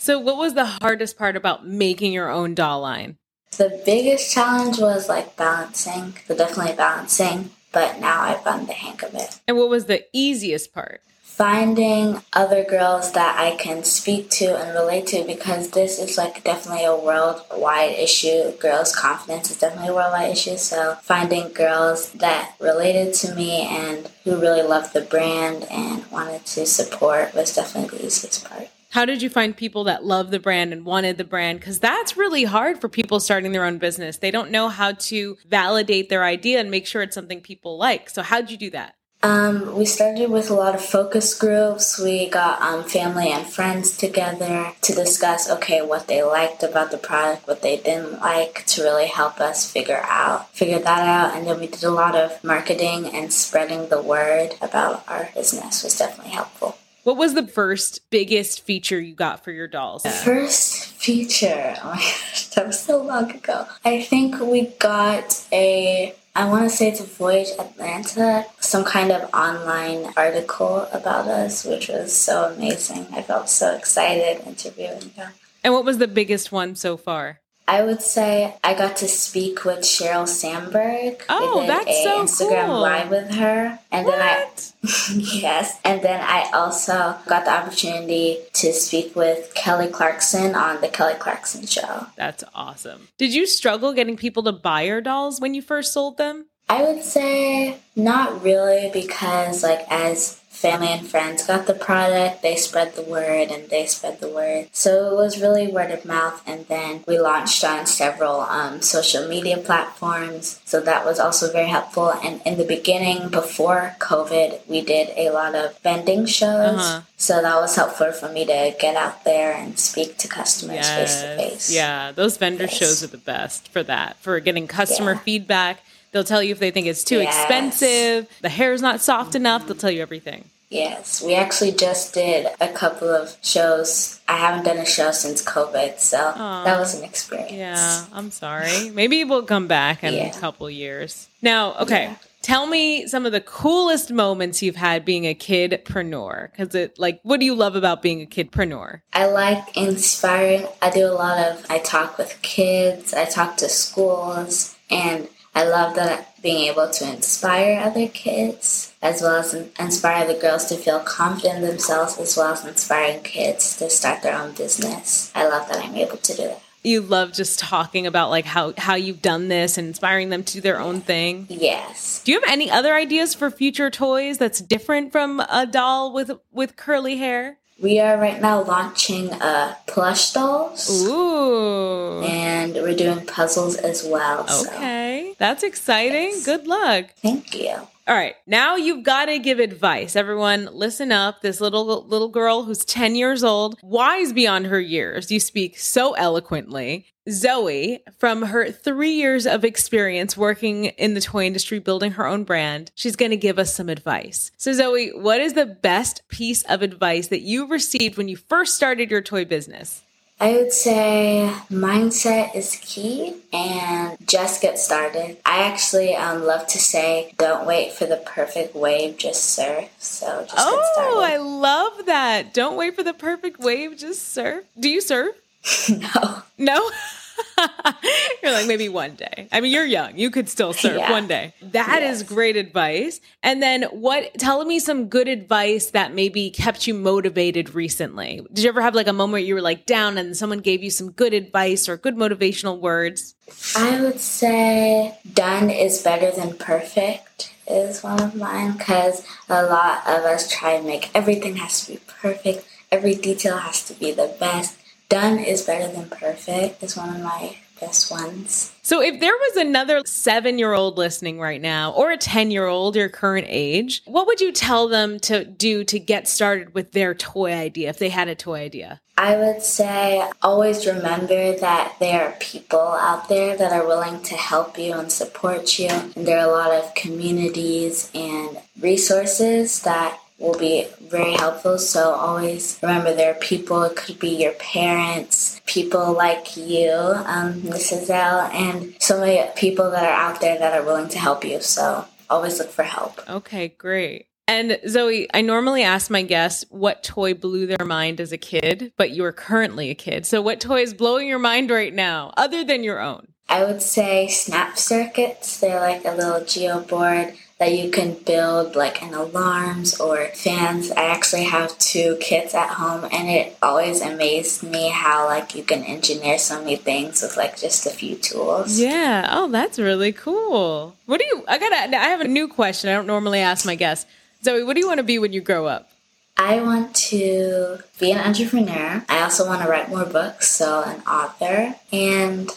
So 0.00 0.18
what 0.18 0.38
was 0.38 0.54
the 0.54 0.64
hardest 0.64 1.18
part 1.18 1.36
about 1.36 1.68
making 1.68 2.14
your 2.14 2.30
own 2.30 2.54
doll 2.54 2.80
line? 2.80 3.18
The 3.58 3.82
biggest 3.84 4.32
challenge 4.32 4.78
was 4.78 5.10
like 5.10 5.36
balancing, 5.36 6.14
so 6.26 6.34
definitely 6.34 6.72
balancing, 6.72 7.50
but 7.70 8.00
now 8.00 8.22
I've 8.22 8.42
gotten 8.42 8.64
the 8.64 8.72
hang 8.72 8.94
of 9.04 9.14
it. 9.14 9.38
And 9.46 9.58
what 9.58 9.68
was 9.68 9.84
the 9.84 10.06
easiest 10.14 10.72
part? 10.72 11.02
Finding 11.22 12.22
other 12.32 12.64
girls 12.64 13.12
that 13.12 13.38
I 13.38 13.56
can 13.56 13.84
speak 13.84 14.30
to 14.30 14.56
and 14.56 14.72
relate 14.74 15.06
to 15.08 15.22
because 15.24 15.72
this 15.72 15.98
is 15.98 16.16
like 16.16 16.44
definitely 16.44 16.86
a 16.86 16.96
worldwide 16.96 17.92
issue. 17.92 18.52
Girls' 18.52 18.96
confidence 18.96 19.50
is 19.50 19.58
definitely 19.58 19.90
a 19.90 19.94
worldwide 19.94 20.32
issue. 20.32 20.56
So 20.56 20.94
finding 21.02 21.52
girls 21.52 22.10
that 22.12 22.54
related 22.58 23.12
to 23.16 23.34
me 23.34 23.68
and 23.68 24.08
who 24.24 24.40
really 24.40 24.62
loved 24.62 24.94
the 24.94 25.02
brand 25.02 25.64
and 25.70 26.10
wanted 26.10 26.46
to 26.46 26.64
support 26.64 27.34
was 27.34 27.54
definitely 27.54 27.98
the 27.98 28.06
easiest 28.06 28.48
part. 28.48 28.68
How 28.90 29.04
did 29.04 29.22
you 29.22 29.30
find 29.30 29.56
people 29.56 29.84
that 29.84 30.04
love 30.04 30.32
the 30.32 30.40
brand 30.40 30.72
and 30.72 30.84
wanted 30.84 31.16
the 31.16 31.22
brand? 31.22 31.60
Because 31.60 31.78
that's 31.78 32.16
really 32.16 32.42
hard 32.42 32.80
for 32.80 32.88
people 32.88 33.20
starting 33.20 33.52
their 33.52 33.64
own 33.64 33.78
business. 33.78 34.16
They 34.16 34.32
don't 34.32 34.50
know 34.50 34.68
how 34.68 34.92
to 34.92 35.38
validate 35.46 36.08
their 36.08 36.24
idea 36.24 36.58
and 36.58 36.72
make 36.72 36.88
sure 36.88 37.00
it's 37.00 37.14
something 37.14 37.40
people 37.40 37.78
like. 37.78 38.10
So, 38.10 38.22
how'd 38.22 38.50
you 38.50 38.56
do 38.56 38.70
that? 38.70 38.96
Um, 39.22 39.76
we 39.76 39.84
started 39.84 40.30
with 40.30 40.50
a 40.50 40.54
lot 40.54 40.74
of 40.74 40.84
focus 40.84 41.38
groups. 41.38 42.00
We 42.00 42.28
got 42.28 42.60
um, 42.60 42.82
family 42.82 43.30
and 43.30 43.46
friends 43.46 43.96
together 43.96 44.72
to 44.80 44.92
discuss, 44.92 45.48
okay, 45.48 45.82
what 45.82 46.08
they 46.08 46.24
liked 46.24 46.64
about 46.64 46.90
the 46.90 46.98
product, 46.98 47.46
what 47.46 47.62
they 47.62 47.76
didn't 47.76 48.18
like, 48.20 48.64
to 48.66 48.82
really 48.82 49.06
help 49.06 49.38
us 49.40 49.70
figure 49.70 50.02
out, 50.02 50.52
figure 50.56 50.80
that 50.80 51.06
out. 51.06 51.36
And 51.36 51.46
then 51.46 51.60
we 51.60 51.68
did 51.68 51.84
a 51.84 51.92
lot 51.92 52.16
of 52.16 52.42
marketing 52.42 53.06
and 53.14 53.32
spreading 53.32 53.88
the 53.88 54.02
word 54.02 54.54
about 54.60 55.04
our 55.06 55.28
business 55.32 55.84
was 55.84 55.96
definitely 55.96 56.32
helpful. 56.32 56.79
What 57.02 57.16
was 57.16 57.32
the 57.32 57.46
first 57.46 58.10
biggest 58.10 58.62
feature 58.62 59.00
you 59.00 59.14
got 59.14 59.42
for 59.42 59.52
your 59.52 59.66
dolls? 59.66 60.04
First 60.22 60.84
feature, 60.84 61.74
oh 61.82 61.86
my 61.86 61.96
gosh, 61.96 62.48
that 62.48 62.66
was 62.66 62.78
so 62.78 63.02
long 63.02 63.30
ago. 63.30 63.66
I 63.84 64.02
think 64.02 64.38
we 64.38 64.66
got 64.78 65.46
a 65.50 66.14
I 66.36 66.48
want 66.48 66.70
to 66.70 66.74
say 66.74 66.92
to 66.92 67.02
Voyage 67.02 67.48
Atlanta, 67.58 68.46
some 68.60 68.84
kind 68.84 69.10
of 69.10 69.28
online 69.34 70.12
article 70.16 70.88
about 70.92 71.26
us, 71.26 71.64
which 71.64 71.88
was 71.88 72.16
so 72.16 72.52
amazing. 72.52 73.06
I 73.12 73.22
felt 73.22 73.48
so 73.48 73.74
excited 73.74 74.46
interviewing 74.46 75.10
them. 75.16 75.32
And 75.64 75.74
what 75.74 75.84
was 75.84 75.98
the 75.98 76.06
biggest 76.06 76.52
one 76.52 76.76
so 76.76 76.96
far? 76.96 77.39
I 77.70 77.84
would 77.84 78.02
say 78.02 78.56
I 78.64 78.74
got 78.74 78.96
to 78.96 79.06
speak 79.06 79.64
with 79.64 79.82
Sheryl 79.82 80.26
Sandberg. 80.26 81.24
Oh, 81.28 81.64
that's 81.68 81.88
a 81.88 82.02
so 82.02 82.24
Instagram 82.24 82.66
cool. 82.66 82.80
live 82.80 83.10
with 83.10 83.30
her, 83.36 83.78
and 83.92 84.08
then 84.08 84.20
I 84.20 84.48
yes, 85.14 85.78
and 85.84 86.02
then 86.02 86.20
I 86.20 86.50
also 86.52 87.14
got 87.26 87.44
the 87.44 87.52
opportunity 87.52 88.38
to 88.54 88.72
speak 88.72 89.14
with 89.14 89.54
Kelly 89.54 89.86
Clarkson 89.86 90.56
on 90.56 90.80
the 90.80 90.88
Kelly 90.88 91.14
Clarkson 91.14 91.64
Show. 91.64 92.08
That's 92.16 92.42
awesome. 92.56 93.06
Did 93.18 93.32
you 93.32 93.46
struggle 93.46 93.92
getting 93.92 94.16
people 94.16 94.42
to 94.42 94.52
buy 94.52 94.82
your 94.82 95.00
dolls 95.00 95.40
when 95.40 95.54
you 95.54 95.62
first 95.62 95.92
sold 95.92 96.18
them? 96.18 96.46
I 96.68 96.82
would 96.82 97.04
say 97.04 97.78
not 97.94 98.42
really 98.42 98.90
because 98.92 99.62
like 99.62 99.86
as 99.90 100.39
family 100.60 100.88
and 100.88 101.06
friends 101.08 101.46
got 101.46 101.66
the 101.66 101.72
product, 101.74 102.42
they 102.42 102.54
spread 102.54 102.94
the 102.94 103.02
word 103.02 103.48
and 103.50 103.68
they 103.70 103.86
spread 103.86 104.20
the 104.20 104.28
word. 104.28 104.68
So 104.72 105.10
it 105.12 105.16
was 105.16 105.40
really 105.40 105.66
word 105.68 105.90
of 105.90 106.04
mouth 106.04 106.42
and 106.46 106.66
then 106.66 107.02
we 107.08 107.18
launched 107.18 107.64
on 107.64 107.86
several 107.86 108.42
um, 108.42 108.82
social 108.82 109.26
media 109.26 109.56
platforms. 109.56 110.60
So 110.66 110.80
that 110.82 111.04
was 111.06 111.18
also 111.18 111.50
very 111.50 111.68
helpful. 111.68 112.10
And 112.12 112.42
in 112.44 112.58
the 112.58 112.64
beginning, 112.64 113.30
before 113.30 113.96
COVID, 114.00 114.66
we 114.68 114.82
did 114.82 115.08
a 115.16 115.30
lot 115.30 115.54
of 115.54 115.78
vending 115.80 116.26
shows. 116.26 116.78
Uh-huh. 116.78 117.00
So 117.16 117.40
that 117.40 117.56
was 117.56 117.74
helpful 117.76 118.12
for 118.12 118.28
me 118.30 118.44
to 118.44 118.74
get 118.78 118.96
out 118.96 119.24
there 119.24 119.52
and 119.54 119.78
speak 119.78 120.18
to 120.18 120.28
customers 120.28 120.88
face 120.88 121.22
to 121.22 121.36
face. 121.36 121.70
Yeah, 121.72 122.12
those 122.12 122.36
vendor 122.36 122.64
Yes. 122.64 122.76
shows 122.76 123.02
are 123.04 123.08
the 123.08 123.18
best 123.18 123.68
for 123.68 123.82
that, 123.84 124.16
for 124.20 124.38
getting 124.40 124.66
customer 124.66 125.12
Yeah. 125.12 125.18
feedback. 125.20 125.82
They'll 126.12 126.24
tell 126.24 126.42
you 126.42 126.52
if 126.52 126.58
they 126.58 126.70
think 126.70 126.86
it's 126.86 127.04
too 127.04 127.20
Yes. 127.20 127.36
expensive, 127.38 128.28
the 128.40 128.48
hair's 128.48 128.82
not 128.82 129.00
soft 129.00 129.34
enough, 129.34 129.66
they'll 129.66 129.76
tell 129.76 129.90
you 129.90 130.02
everything. 130.02 130.44
Yes, 130.70 131.20
we 131.20 131.34
actually 131.34 131.72
just 131.72 132.14
did 132.14 132.46
a 132.60 132.68
couple 132.68 133.08
of 133.08 133.36
shows. 133.42 134.20
I 134.28 134.36
haven't 134.36 134.64
done 134.64 134.78
a 134.78 134.86
show 134.86 135.10
since 135.10 135.42
COVID, 135.42 135.98
so 135.98 136.16
that 136.64 136.78
was 136.78 136.94
an 136.94 137.02
experience. 137.04 137.50
Yeah, 137.52 138.04
I'm 138.12 138.30
sorry. 138.30 138.90
Maybe 138.90 139.24
we'll 139.24 139.42
come 139.42 139.66
back 139.66 140.04
in 140.04 140.14
Yeah. 140.14 140.26
a 140.36 140.38
couple 140.38 140.70
years. 140.70 141.26
Now, 141.42 141.74
okay. 141.80 142.04
Yeah. 142.04 142.14
Tell 142.42 142.66
me 142.66 143.06
some 143.06 143.26
of 143.26 143.32
the 143.32 143.40
coolest 143.40 144.10
moments 144.12 144.62
you've 144.62 144.76
had 144.76 145.04
being 145.04 145.26
a 145.26 145.34
kidpreneur. 145.34 146.50
Because 146.52 146.74
it, 146.74 146.98
like, 146.98 147.20
what 147.22 147.38
do 147.40 147.44
you 147.46 147.54
love 147.54 147.74
about 147.76 148.00
being 148.00 148.22
a 148.22 148.26
kidpreneur? 148.26 149.00
I 149.12 149.26
like 149.26 149.76
inspiring. 149.76 150.66
I 150.80 150.88
do 150.90 151.04
a 151.06 151.12
lot 151.12 151.38
of, 151.38 151.66
I 151.68 151.80
talk 151.80 152.16
with 152.16 152.40
kids, 152.42 153.12
I 153.12 153.24
talk 153.26 153.56
to 153.58 153.68
schools, 153.68 154.74
and 154.88 155.28
I 155.54 155.64
love 155.64 155.94
that 155.96 156.40
being 156.42 156.68
able 156.68 156.90
to 156.90 157.12
inspire 157.12 157.80
other 157.80 158.08
kids 158.08 158.92
as 159.02 159.20
well 159.22 159.36
as 159.36 159.54
inspire 159.78 160.26
the 160.26 160.38
girls 160.38 160.66
to 160.66 160.76
feel 160.76 161.00
confident 161.00 161.62
in 161.62 161.68
themselves 161.68 162.18
as 162.18 162.36
well 162.36 162.52
as 162.52 162.64
inspiring 162.64 163.22
kids 163.22 163.76
to 163.78 163.90
start 163.90 164.22
their 164.22 164.38
own 164.38 164.52
business. 164.52 165.32
I 165.34 165.48
love 165.48 165.68
that 165.68 165.84
I'm 165.84 165.94
able 165.96 166.18
to 166.18 166.34
do 166.34 166.42
that. 166.44 166.62
You 166.82 167.02
love 167.02 167.34
just 167.34 167.58
talking 167.58 168.06
about 168.06 168.30
like 168.30 168.46
how 168.46 168.72
how 168.78 168.94
you've 168.94 169.20
done 169.20 169.48
this 169.48 169.76
and 169.76 169.88
inspiring 169.88 170.30
them 170.30 170.44
to 170.44 170.52
do 170.54 170.60
their 170.62 170.80
own 170.80 171.02
thing. 171.02 171.46
Yes. 171.50 172.22
Do 172.24 172.32
you 172.32 172.40
have 172.40 172.50
any 172.50 172.70
other 172.70 172.94
ideas 172.94 173.34
for 173.34 173.50
future 173.50 173.90
toys 173.90 174.38
that's 174.38 174.60
different 174.60 175.12
from 175.12 175.40
a 175.40 175.66
doll 175.66 176.14
with 176.14 176.30
with 176.50 176.76
curly 176.76 177.16
hair? 177.18 177.58
We 177.80 177.98
are 177.98 178.18
right 178.18 178.40
now 178.40 178.62
launching 178.62 179.32
uh, 179.32 179.74
plush 179.86 180.32
dolls. 180.32 181.06
Ooh. 181.06 182.20
And 182.22 182.74
we're 182.74 182.94
doing 182.94 183.24
puzzles 183.24 183.76
as 183.76 184.04
well. 184.04 184.46
Okay. 184.66 185.28
So. 185.30 185.36
That's 185.38 185.62
exciting. 185.62 186.30
Yes. 186.32 186.44
Good 186.44 186.66
luck. 186.66 187.06
Thank 187.22 187.54
you. 187.54 187.74
All 188.06 188.16
right, 188.16 188.34
now 188.44 188.74
you've 188.74 189.04
got 189.04 189.26
to 189.26 189.38
give 189.38 189.60
advice. 189.60 190.16
Everyone, 190.16 190.68
listen 190.72 191.12
up. 191.12 191.42
This 191.42 191.60
little 191.60 192.04
little 192.04 192.28
girl 192.28 192.64
who's 192.64 192.84
10 192.84 193.14
years 193.14 193.44
old, 193.44 193.78
wise 193.84 194.32
beyond 194.32 194.66
her 194.66 194.80
years. 194.80 195.30
You 195.30 195.38
speak 195.38 195.78
so 195.78 196.14
eloquently. 196.14 197.06
Zoe, 197.30 198.00
from 198.18 198.42
her 198.42 198.70
three 198.70 199.12
years 199.12 199.46
of 199.46 199.64
experience 199.64 200.36
working 200.36 200.86
in 200.86 201.14
the 201.14 201.20
toy 201.20 201.46
industry, 201.46 201.78
building 201.78 202.12
her 202.12 202.26
own 202.26 202.44
brand, 202.44 202.90
she's 202.94 203.16
going 203.16 203.30
to 203.30 203.36
give 203.36 203.58
us 203.58 203.74
some 203.74 203.88
advice. 203.88 204.50
So, 204.56 204.72
Zoe, 204.72 205.10
what 205.10 205.40
is 205.40 205.54
the 205.54 205.66
best 205.66 206.26
piece 206.28 206.62
of 206.64 206.82
advice 206.82 207.28
that 207.28 207.42
you 207.42 207.66
received 207.66 208.16
when 208.16 208.28
you 208.28 208.36
first 208.36 208.74
started 208.74 209.10
your 209.10 209.22
toy 209.22 209.44
business? 209.44 210.02
I 210.42 210.52
would 210.52 210.72
say 210.72 211.52
mindset 211.70 212.56
is 212.56 212.80
key 212.82 213.34
and 213.52 214.16
just 214.26 214.62
get 214.62 214.78
started. 214.78 215.36
I 215.44 215.64
actually 215.64 216.16
um, 216.16 216.46
love 216.46 216.66
to 216.68 216.78
say, 216.78 217.34
don't 217.36 217.66
wait 217.66 217.92
for 217.92 218.06
the 218.06 218.16
perfect 218.16 218.74
wave, 218.74 219.18
just 219.18 219.44
surf. 219.44 219.90
So 219.98 220.40
just 220.42 220.54
oh, 220.56 220.76
get 220.76 221.04
started. 221.04 221.34
I 221.34 221.36
love 221.36 222.06
that. 222.06 222.54
Don't 222.54 222.78
wait 222.78 222.96
for 222.96 223.02
the 223.02 223.12
perfect 223.12 223.60
wave, 223.60 223.98
just 223.98 224.32
surf. 224.32 224.64
Do 224.78 224.88
you 224.88 225.02
surf? 225.02 225.36
no. 225.90 226.42
No? 226.56 226.90
you're 228.42 228.52
like 228.52 228.66
maybe 228.66 228.88
one 228.88 229.14
day. 229.14 229.48
I 229.52 229.60
mean, 229.60 229.72
you're 229.72 229.84
young. 229.84 230.16
You 230.16 230.30
could 230.30 230.48
still 230.48 230.72
surf 230.72 230.96
yeah. 230.96 231.10
one 231.10 231.26
day. 231.26 231.54
That 231.62 232.02
yes. 232.02 232.16
is 232.16 232.22
great 232.22 232.56
advice. 232.56 233.20
And 233.42 233.62
then 233.62 233.84
what 233.84 234.34
tell 234.34 234.64
me 234.64 234.78
some 234.78 235.08
good 235.08 235.28
advice 235.28 235.90
that 235.90 236.14
maybe 236.14 236.50
kept 236.50 236.86
you 236.86 236.94
motivated 236.94 237.74
recently. 237.74 238.46
Did 238.52 238.64
you 238.64 238.68
ever 238.68 238.82
have 238.82 238.94
like 238.94 239.08
a 239.08 239.12
moment 239.12 239.32
where 239.32 239.42
you 239.42 239.54
were 239.54 239.60
like 239.60 239.86
down 239.86 240.18
and 240.18 240.36
someone 240.36 240.60
gave 240.60 240.82
you 240.82 240.90
some 240.90 241.10
good 241.10 241.34
advice 241.34 241.88
or 241.88 241.96
good 241.96 242.16
motivational 242.16 242.80
words? 242.80 243.34
I 243.76 244.00
would 244.00 244.20
say 244.20 245.18
done 245.32 245.70
is 245.70 246.02
better 246.02 246.30
than 246.30 246.56
perfect 246.56 247.52
is 247.66 248.02
one 248.02 248.20
of 248.20 248.34
mine 248.34 248.72
because 248.72 249.24
a 249.48 249.62
lot 249.62 250.06
of 250.06 250.24
us 250.24 250.50
try 250.50 250.72
and 250.72 250.86
make 250.86 251.10
everything 251.14 251.56
has 251.56 251.86
to 251.86 251.92
be 251.92 252.00
perfect. 252.06 252.66
Every 252.90 253.14
detail 253.14 253.58
has 253.58 253.84
to 253.86 253.94
be 253.94 254.10
the 254.12 254.34
best 254.40 254.79
done 255.10 255.38
is 255.38 255.62
better 255.62 255.92
than 255.92 256.08
perfect 256.08 256.82
is 256.82 256.96
one 256.96 257.14
of 257.14 257.22
my 257.22 257.56
best 257.80 258.10
ones. 258.10 258.72
So 258.82 259.00
if 259.02 259.20
there 259.20 259.32
was 259.32 259.56
another 259.56 260.00
7-year-old 260.00 260.98
listening 260.98 261.38
right 261.38 261.60
now 261.60 261.92
or 261.92 262.12
a 262.12 262.18
10-year-old 262.18 262.94
your 262.94 263.08
current 263.08 263.46
age, 263.48 264.02
what 264.04 264.26
would 264.26 264.40
you 264.40 264.52
tell 264.52 264.86
them 264.88 265.18
to 265.20 265.44
do 265.44 265.84
to 265.84 265.98
get 265.98 266.28
started 266.28 266.74
with 266.74 266.92
their 266.92 267.14
toy 267.14 267.52
idea 267.52 267.88
if 267.88 267.98
they 267.98 268.10
had 268.10 268.28
a 268.28 268.34
toy 268.34 268.60
idea? 268.60 269.00
I 269.16 269.36
would 269.36 269.62
say 269.62 270.26
always 270.42 270.86
remember 270.86 271.56
that 271.56 271.96
there 272.00 272.28
are 272.28 272.36
people 272.38 272.80
out 272.80 273.28
there 273.28 273.56
that 273.56 273.72
are 273.72 273.86
willing 273.86 274.22
to 274.24 274.34
help 274.34 274.78
you 274.78 274.94
and 274.94 275.10
support 275.10 275.78
you. 275.78 275.88
And 275.88 276.26
there 276.26 276.38
are 276.38 276.48
a 276.48 276.52
lot 276.52 276.72
of 276.72 276.94
communities 276.94 278.10
and 278.14 278.58
resources 278.80 279.82
that 279.82 280.18
will 280.40 280.58
be 280.58 280.86
very 281.02 281.34
helpful. 281.34 281.78
So 281.78 282.10
always 282.10 282.78
remember 282.82 283.14
there 283.14 283.32
are 283.32 283.38
people, 283.38 283.82
it 283.82 283.94
could 283.94 284.18
be 284.18 284.30
your 284.30 284.52
parents, 284.52 285.60
people 285.66 286.12
like 286.14 286.56
you, 286.56 286.90
um, 286.90 287.60
Mrs. 287.60 288.08
L, 288.08 288.40
and 288.52 288.94
so 288.98 289.20
many 289.20 289.48
people 289.54 289.90
that 289.90 290.02
are 290.02 290.08
out 290.10 290.40
there 290.40 290.58
that 290.58 290.72
are 290.72 290.84
willing 290.84 291.08
to 291.10 291.18
help 291.18 291.44
you. 291.44 291.60
So 291.60 292.06
always 292.28 292.58
look 292.58 292.70
for 292.70 292.84
help. 292.84 293.20
Okay, 293.28 293.68
great. 293.68 294.26
And 294.48 294.80
Zoe, 294.88 295.28
I 295.32 295.42
normally 295.42 295.84
ask 295.84 296.10
my 296.10 296.22
guests 296.22 296.64
what 296.70 297.04
toy 297.04 297.34
blew 297.34 297.66
their 297.66 297.86
mind 297.86 298.20
as 298.20 298.32
a 298.32 298.38
kid, 298.38 298.92
but 298.96 299.10
you 299.10 299.24
are 299.24 299.32
currently 299.32 299.90
a 299.90 299.94
kid. 299.94 300.26
So 300.26 300.42
what 300.42 300.60
toy 300.60 300.80
is 300.80 300.92
blowing 300.92 301.28
your 301.28 301.38
mind 301.38 301.70
right 301.70 301.94
now, 301.94 302.32
other 302.36 302.64
than 302.64 302.82
your 302.82 302.98
own? 302.98 303.28
I 303.48 303.64
would 303.64 303.82
say 303.82 304.26
snap 304.26 304.76
circuits. 304.78 305.60
They're 305.60 305.80
like 305.80 306.04
a 306.04 306.16
little 306.16 306.44
geo 306.44 306.80
board 306.80 307.34
that 307.60 307.76
you 307.76 307.90
can 307.90 308.14
build 308.24 308.74
like 308.74 309.02
an 309.02 309.12
alarms 309.12 310.00
or 310.00 310.28
fans. 310.28 310.90
I 310.90 311.04
actually 311.04 311.44
have 311.44 311.76
two 311.78 312.16
kits 312.18 312.54
at 312.54 312.70
home 312.70 313.04
and 313.12 313.28
it 313.28 313.56
always 313.62 314.00
amazed 314.00 314.62
me 314.62 314.88
how 314.88 315.26
like 315.26 315.54
you 315.54 315.62
can 315.62 315.84
engineer 315.84 316.38
so 316.38 316.58
many 316.58 316.76
things 316.76 317.20
with 317.20 317.36
like 317.36 317.58
just 317.58 317.84
a 317.84 317.90
few 317.90 318.16
tools. 318.16 318.80
Yeah. 318.80 319.28
Oh, 319.30 319.48
that's 319.48 319.78
really 319.78 320.10
cool. 320.10 320.96
What 321.04 321.20
do 321.20 321.26
you 321.26 321.44
I 321.46 321.58
got 321.58 321.68
to 321.68 321.96
I 321.98 322.06
have 322.06 322.22
a 322.22 322.28
new 322.28 322.48
question. 322.48 322.88
I 322.88 322.94
don't 322.94 323.06
normally 323.06 323.40
ask 323.40 323.66
my 323.66 323.74
guests. 323.74 324.10
Zoe, 324.42 324.64
what 324.64 324.72
do 324.72 324.80
you 324.80 324.88
want 324.88 324.98
to 324.98 325.04
be 325.04 325.18
when 325.18 325.34
you 325.34 325.42
grow 325.42 325.66
up? 325.66 325.90
I 326.38 326.62
want 326.62 326.94
to 326.96 327.80
be 327.98 328.12
an 328.12 328.18
entrepreneur. 328.18 329.04
I 329.10 329.20
also 329.20 329.46
want 329.46 329.60
to 329.60 329.68
write 329.68 329.90
more 329.90 330.06
books, 330.06 330.50
so 330.50 330.82
an 330.82 331.02
author. 331.02 331.74
And 331.92 332.50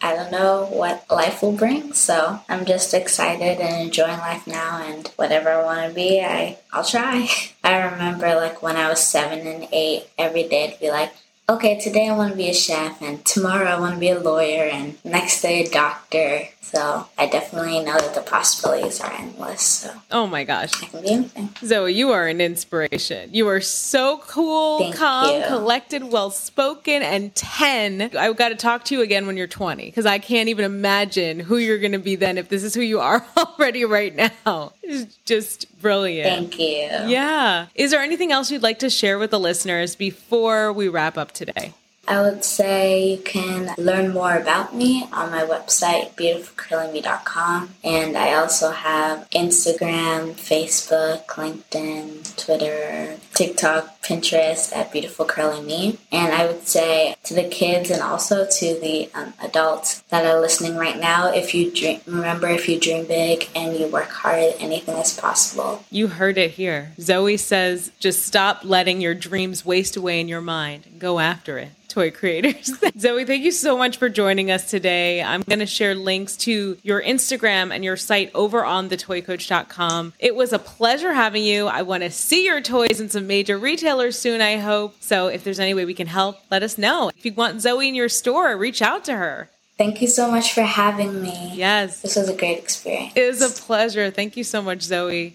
I 0.00 0.14
don't 0.14 0.30
know 0.30 0.66
what 0.66 1.04
life 1.10 1.42
will 1.42 1.52
bring, 1.52 1.92
so 1.92 2.40
I'm 2.48 2.64
just 2.64 2.94
excited 2.94 3.60
and 3.60 3.86
enjoying 3.86 4.18
life 4.18 4.46
now. 4.46 4.82
And 4.82 5.06
whatever 5.16 5.50
I 5.50 5.64
want 5.64 5.88
to 5.88 5.94
be, 5.94 6.20
I 6.20 6.58
I'll 6.72 6.84
try. 6.84 7.28
I 7.64 7.76
remember 7.78 8.34
like 8.34 8.62
when 8.62 8.76
I 8.76 8.88
was 8.88 9.00
seven 9.00 9.46
and 9.46 9.68
eight, 9.72 10.04
every 10.18 10.48
day 10.48 10.72
I'd 10.72 10.80
be 10.80 10.90
like, 10.90 11.12
okay, 11.48 11.78
today 11.78 12.08
I 12.08 12.16
want 12.16 12.32
to 12.32 12.36
be 12.36 12.50
a 12.50 12.54
chef, 12.54 13.00
and 13.00 13.24
tomorrow 13.24 13.66
I 13.66 13.80
want 13.80 13.94
to 13.94 14.00
be 14.00 14.10
a 14.10 14.18
lawyer, 14.18 14.64
and 14.64 14.96
next 15.04 15.42
day 15.42 15.64
a 15.64 15.70
doctor. 15.70 16.48
So 16.72 17.06
I 17.16 17.26
definitely 17.28 17.78
know 17.84 17.96
that 17.96 18.14
the 18.14 18.22
possibilities 18.22 19.00
are 19.00 19.12
endless. 19.12 19.62
So 19.62 19.90
oh 20.10 20.26
my 20.26 20.42
gosh, 20.42 20.82
I 20.82 20.86
can 20.86 21.02
be 21.02 21.10
anything. 21.10 21.50
Zoe, 21.64 21.92
you 21.92 22.10
are 22.10 22.26
an 22.26 22.40
inspiration. 22.40 23.30
You 23.32 23.46
are 23.48 23.60
so 23.60 24.20
cool, 24.26 24.80
Thank 24.80 24.96
calm, 24.96 25.40
you. 25.40 25.46
collected, 25.46 26.04
well 26.04 26.30
spoken, 26.30 27.02
and 27.02 27.34
ten. 27.34 28.10
I've 28.18 28.36
got 28.36 28.48
to 28.48 28.56
talk 28.56 28.84
to 28.86 28.94
you 28.96 29.02
again 29.02 29.26
when 29.28 29.36
you're 29.36 29.46
20 29.46 29.84
because 29.84 30.06
I 30.06 30.18
can't 30.18 30.48
even 30.48 30.64
imagine 30.64 31.38
who 31.38 31.56
you're 31.56 31.78
going 31.78 31.92
to 31.92 31.98
be 32.00 32.16
then 32.16 32.36
if 32.36 32.48
this 32.48 32.64
is 32.64 32.74
who 32.74 32.82
you 32.82 33.00
are 33.00 33.24
already 33.36 33.84
right 33.84 34.14
now. 34.14 34.72
It's 34.82 35.16
just 35.24 35.80
brilliant. 35.80 36.28
Thank 36.28 36.58
you. 36.58 37.08
Yeah. 37.10 37.66
Is 37.76 37.92
there 37.92 38.00
anything 38.02 38.32
else 38.32 38.50
you'd 38.50 38.62
like 38.62 38.80
to 38.80 38.90
share 38.90 39.18
with 39.18 39.30
the 39.30 39.40
listeners 39.40 39.94
before 39.94 40.72
we 40.72 40.88
wrap 40.88 41.16
up 41.16 41.30
today? 41.32 41.74
I 42.08 42.22
would 42.22 42.44
say 42.44 43.10
you 43.10 43.18
can 43.18 43.74
learn 43.78 44.12
more 44.12 44.36
about 44.36 44.74
me 44.74 45.08
on 45.12 45.30
my 45.30 45.42
website, 45.42 46.14
beautifulcurlyme.com. 46.14 47.70
And 47.82 48.16
I 48.16 48.34
also 48.34 48.70
have 48.70 49.28
Instagram, 49.30 50.34
Facebook, 50.34 51.26
LinkedIn, 51.26 52.36
Twitter, 52.36 53.16
TikTok, 53.34 54.00
Pinterest 54.02 54.74
at 54.74 54.92
Beautiful 54.92 55.24
Curly 55.24 55.62
Me. 55.62 55.98
And 56.12 56.32
I 56.32 56.46
would 56.46 56.68
say 56.68 57.16
to 57.24 57.34
the 57.34 57.48
kids 57.48 57.90
and 57.90 58.00
also 58.00 58.46
to 58.46 58.80
the 58.80 59.10
um, 59.14 59.34
adults 59.42 60.02
that 60.10 60.24
are 60.24 60.40
listening 60.40 60.76
right 60.76 60.98
now, 60.98 61.32
if 61.32 61.54
you 61.54 61.72
dream, 61.72 62.00
remember, 62.06 62.46
if 62.46 62.68
you 62.68 62.78
dream 62.78 63.06
big 63.06 63.48
and 63.56 63.76
you 63.76 63.88
work 63.88 64.10
hard, 64.10 64.54
anything 64.60 64.96
is 64.98 65.18
possible. 65.18 65.84
You 65.90 66.06
heard 66.06 66.38
it 66.38 66.52
here. 66.52 66.92
Zoe 67.00 67.36
says, 67.36 67.90
just 67.98 68.24
stop 68.24 68.60
letting 68.62 69.00
your 69.00 69.14
dreams 69.14 69.66
waste 69.66 69.96
away 69.96 70.20
in 70.20 70.28
your 70.28 70.40
mind. 70.40 70.84
Go 70.98 71.18
after 71.18 71.58
it 71.58 71.70
toy 71.96 72.10
creators. 72.10 72.70
Zoe, 72.98 73.24
thank 73.24 73.42
you 73.42 73.50
so 73.50 73.78
much 73.78 73.96
for 73.96 74.10
joining 74.10 74.50
us 74.50 74.68
today. 74.68 75.22
I'm 75.22 75.40
going 75.40 75.60
to 75.60 75.66
share 75.66 75.94
links 75.94 76.36
to 76.38 76.76
your 76.82 77.00
Instagram 77.02 77.74
and 77.74 77.82
your 77.82 77.96
site 77.96 78.30
over 78.34 78.66
on 78.66 78.90
thetoycoach.com. 78.90 80.12
It 80.18 80.36
was 80.36 80.52
a 80.52 80.58
pleasure 80.58 81.14
having 81.14 81.42
you. 81.42 81.68
I 81.68 81.80
want 81.82 82.02
to 82.02 82.10
see 82.10 82.44
your 82.44 82.60
toys 82.60 83.00
in 83.00 83.08
some 83.08 83.26
major 83.26 83.56
retailers 83.56 84.18
soon, 84.18 84.42
I 84.42 84.58
hope. 84.58 84.94
So 85.00 85.28
if 85.28 85.42
there's 85.42 85.58
any 85.58 85.72
way 85.72 85.86
we 85.86 85.94
can 85.94 86.06
help, 86.06 86.38
let 86.50 86.62
us 86.62 86.76
know. 86.76 87.10
If 87.16 87.24
you 87.24 87.32
want 87.32 87.62
Zoe 87.62 87.88
in 87.88 87.94
your 87.94 88.10
store, 88.10 88.54
reach 88.58 88.82
out 88.82 89.04
to 89.06 89.16
her. 89.16 89.48
Thank 89.78 90.02
you 90.02 90.08
so 90.08 90.30
much 90.30 90.52
for 90.52 90.62
having 90.62 91.22
me. 91.22 91.52
Yes. 91.54 92.02
This 92.02 92.16
was 92.16 92.28
a 92.28 92.36
great 92.36 92.58
experience. 92.58 93.14
It 93.16 93.26
was 93.26 93.40
a 93.40 93.62
pleasure. 93.62 94.10
Thank 94.10 94.36
you 94.36 94.44
so 94.44 94.60
much, 94.60 94.82
Zoe. 94.82 95.34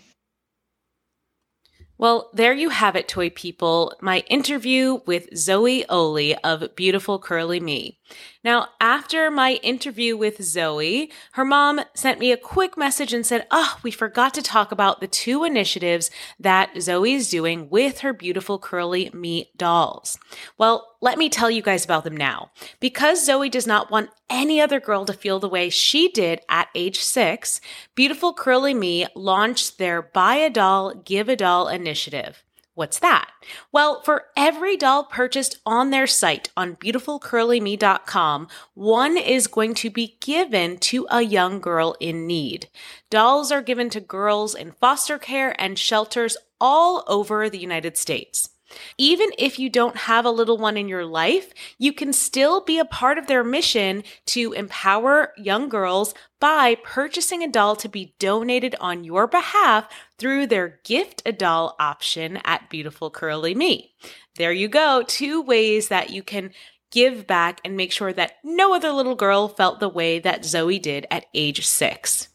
Well, 2.01 2.31
there 2.33 2.51
you 2.51 2.69
have 2.69 2.95
it, 2.95 3.07
toy 3.07 3.29
people. 3.29 3.93
My 4.01 4.23
interview 4.27 5.01
with 5.05 5.37
Zoe 5.37 5.85
Oli 5.87 6.35
of 6.37 6.75
Beautiful 6.75 7.19
Curly 7.19 7.59
Me. 7.59 7.99
Now, 8.43 8.69
after 8.79 9.29
my 9.29 9.53
interview 9.61 10.17
with 10.17 10.41
Zoe, 10.41 11.11
her 11.33 11.45
mom 11.45 11.81
sent 11.93 12.19
me 12.19 12.31
a 12.31 12.37
quick 12.37 12.75
message 12.75 13.13
and 13.13 13.23
said, 13.25 13.45
Oh, 13.51 13.77
we 13.83 13.91
forgot 13.91 14.33
to 14.33 14.41
talk 14.41 14.71
about 14.71 14.99
the 14.99 15.07
two 15.07 15.43
initiatives 15.43 16.09
that 16.39 16.81
Zoe's 16.81 17.29
doing 17.29 17.69
with 17.69 17.99
her 17.99 18.13
beautiful 18.13 18.57
curly 18.57 19.11
me 19.13 19.51
dolls. 19.57 20.17
Well, 20.57 20.95
let 21.01 21.19
me 21.19 21.29
tell 21.29 21.51
you 21.51 21.61
guys 21.61 21.85
about 21.85 22.03
them 22.03 22.17
now. 22.17 22.51
Because 22.79 23.25
Zoe 23.25 23.49
does 23.49 23.67
not 23.67 23.91
want 23.91 24.09
any 24.27 24.59
other 24.59 24.79
girl 24.79 25.05
to 25.05 25.13
feel 25.13 25.39
the 25.39 25.49
way 25.49 25.69
she 25.69 26.09
did 26.09 26.41
at 26.49 26.69
age 26.73 26.99
six, 26.99 27.61
Beautiful 27.93 28.33
Curly 28.33 28.73
Me 28.73 29.05
launched 29.15 29.77
their 29.77 30.01
Buy 30.01 30.35
a 30.35 30.49
Doll, 30.49 30.95
Give 30.95 31.29
a 31.29 31.35
Doll 31.35 31.67
initiative. 31.67 32.43
What's 32.81 32.97
that? 32.97 33.29
Well, 33.71 34.01
for 34.01 34.25
every 34.35 34.75
doll 34.75 35.03
purchased 35.03 35.59
on 35.67 35.91
their 35.91 36.07
site 36.07 36.49
on 36.57 36.77
beautifulcurlyme.com, 36.77 38.47
one 38.73 39.17
is 39.17 39.45
going 39.45 39.75
to 39.75 39.91
be 39.91 40.17
given 40.19 40.79
to 40.79 41.05
a 41.11 41.21
young 41.21 41.59
girl 41.59 41.95
in 41.99 42.25
need. 42.25 42.69
Dolls 43.11 43.51
are 43.51 43.61
given 43.61 43.91
to 43.91 43.99
girls 43.99 44.55
in 44.55 44.71
foster 44.71 45.19
care 45.19 45.53
and 45.61 45.77
shelters 45.77 46.37
all 46.59 47.03
over 47.05 47.51
the 47.51 47.59
United 47.59 47.97
States. 47.97 48.49
Even 48.97 49.29
if 49.37 49.59
you 49.59 49.69
don't 49.69 49.95
have 49.95 50.25
a 50.25 50.31
little 50.31 50.57
one 50.57 50.77
in 50.77 50.87
your 50.87 51.05
life, 51.05 51.53
you 51.77 51.93
can 51.93 52.13
still 52.13 52.61
be 52.61 52.79
a 52.79 52.85
part 52.85 53.17
of 53.17 53.27
their 53.27 53.43
mission 53.43 54.03
to 54.27 54.53
empower 54.53 55.33
young 55.37 55.69
girls 55.69 56.13
by 56.39 56.75
purchasing 56.83 57.43
a 57.43 57.47
doll 57.47 57.75
to 57.75 57.87
be 57.87 58.15
donated 58.19 58.75
on 58.79 59.03
your 59.03 59.27
behalf 59.27 59.87
through 60.17 60.47
their 60.47 60.79
gift 60.83 61.21
a 61.25 61.31
doll 61.31 61.75
option 61.79 62.37
at 62.43 62.69
Beautiful 62.69 63.09
Curly 63.09 63.55
Me. 63.55 63.93
There 64.35 64.51
you 64.51 64.67
go. 64.67 65.03
Two 65.07 65.41
ways 65.41 65.89
that 65.89 66.09
you 66.09 66.23
can 66.23 66.51
give 66.91 67.25
back 67.25 67.61
and 67.63 67.77
make 67.77 67.91
sure 67.91 68.11
that 68.13 68.33
no 68.43 68.73
other 68.73 68.91
little 68.91 69.15
girl 69.15 69.47
felt 69.47 69.79
the 69.79 69.89
way 69.89 70.19
that 70.19 70.45
Zoe 70.45 70.79
did 70.79 71.07
at 71.09 71.25
age 71.33 71.65
six. 71.65 72.27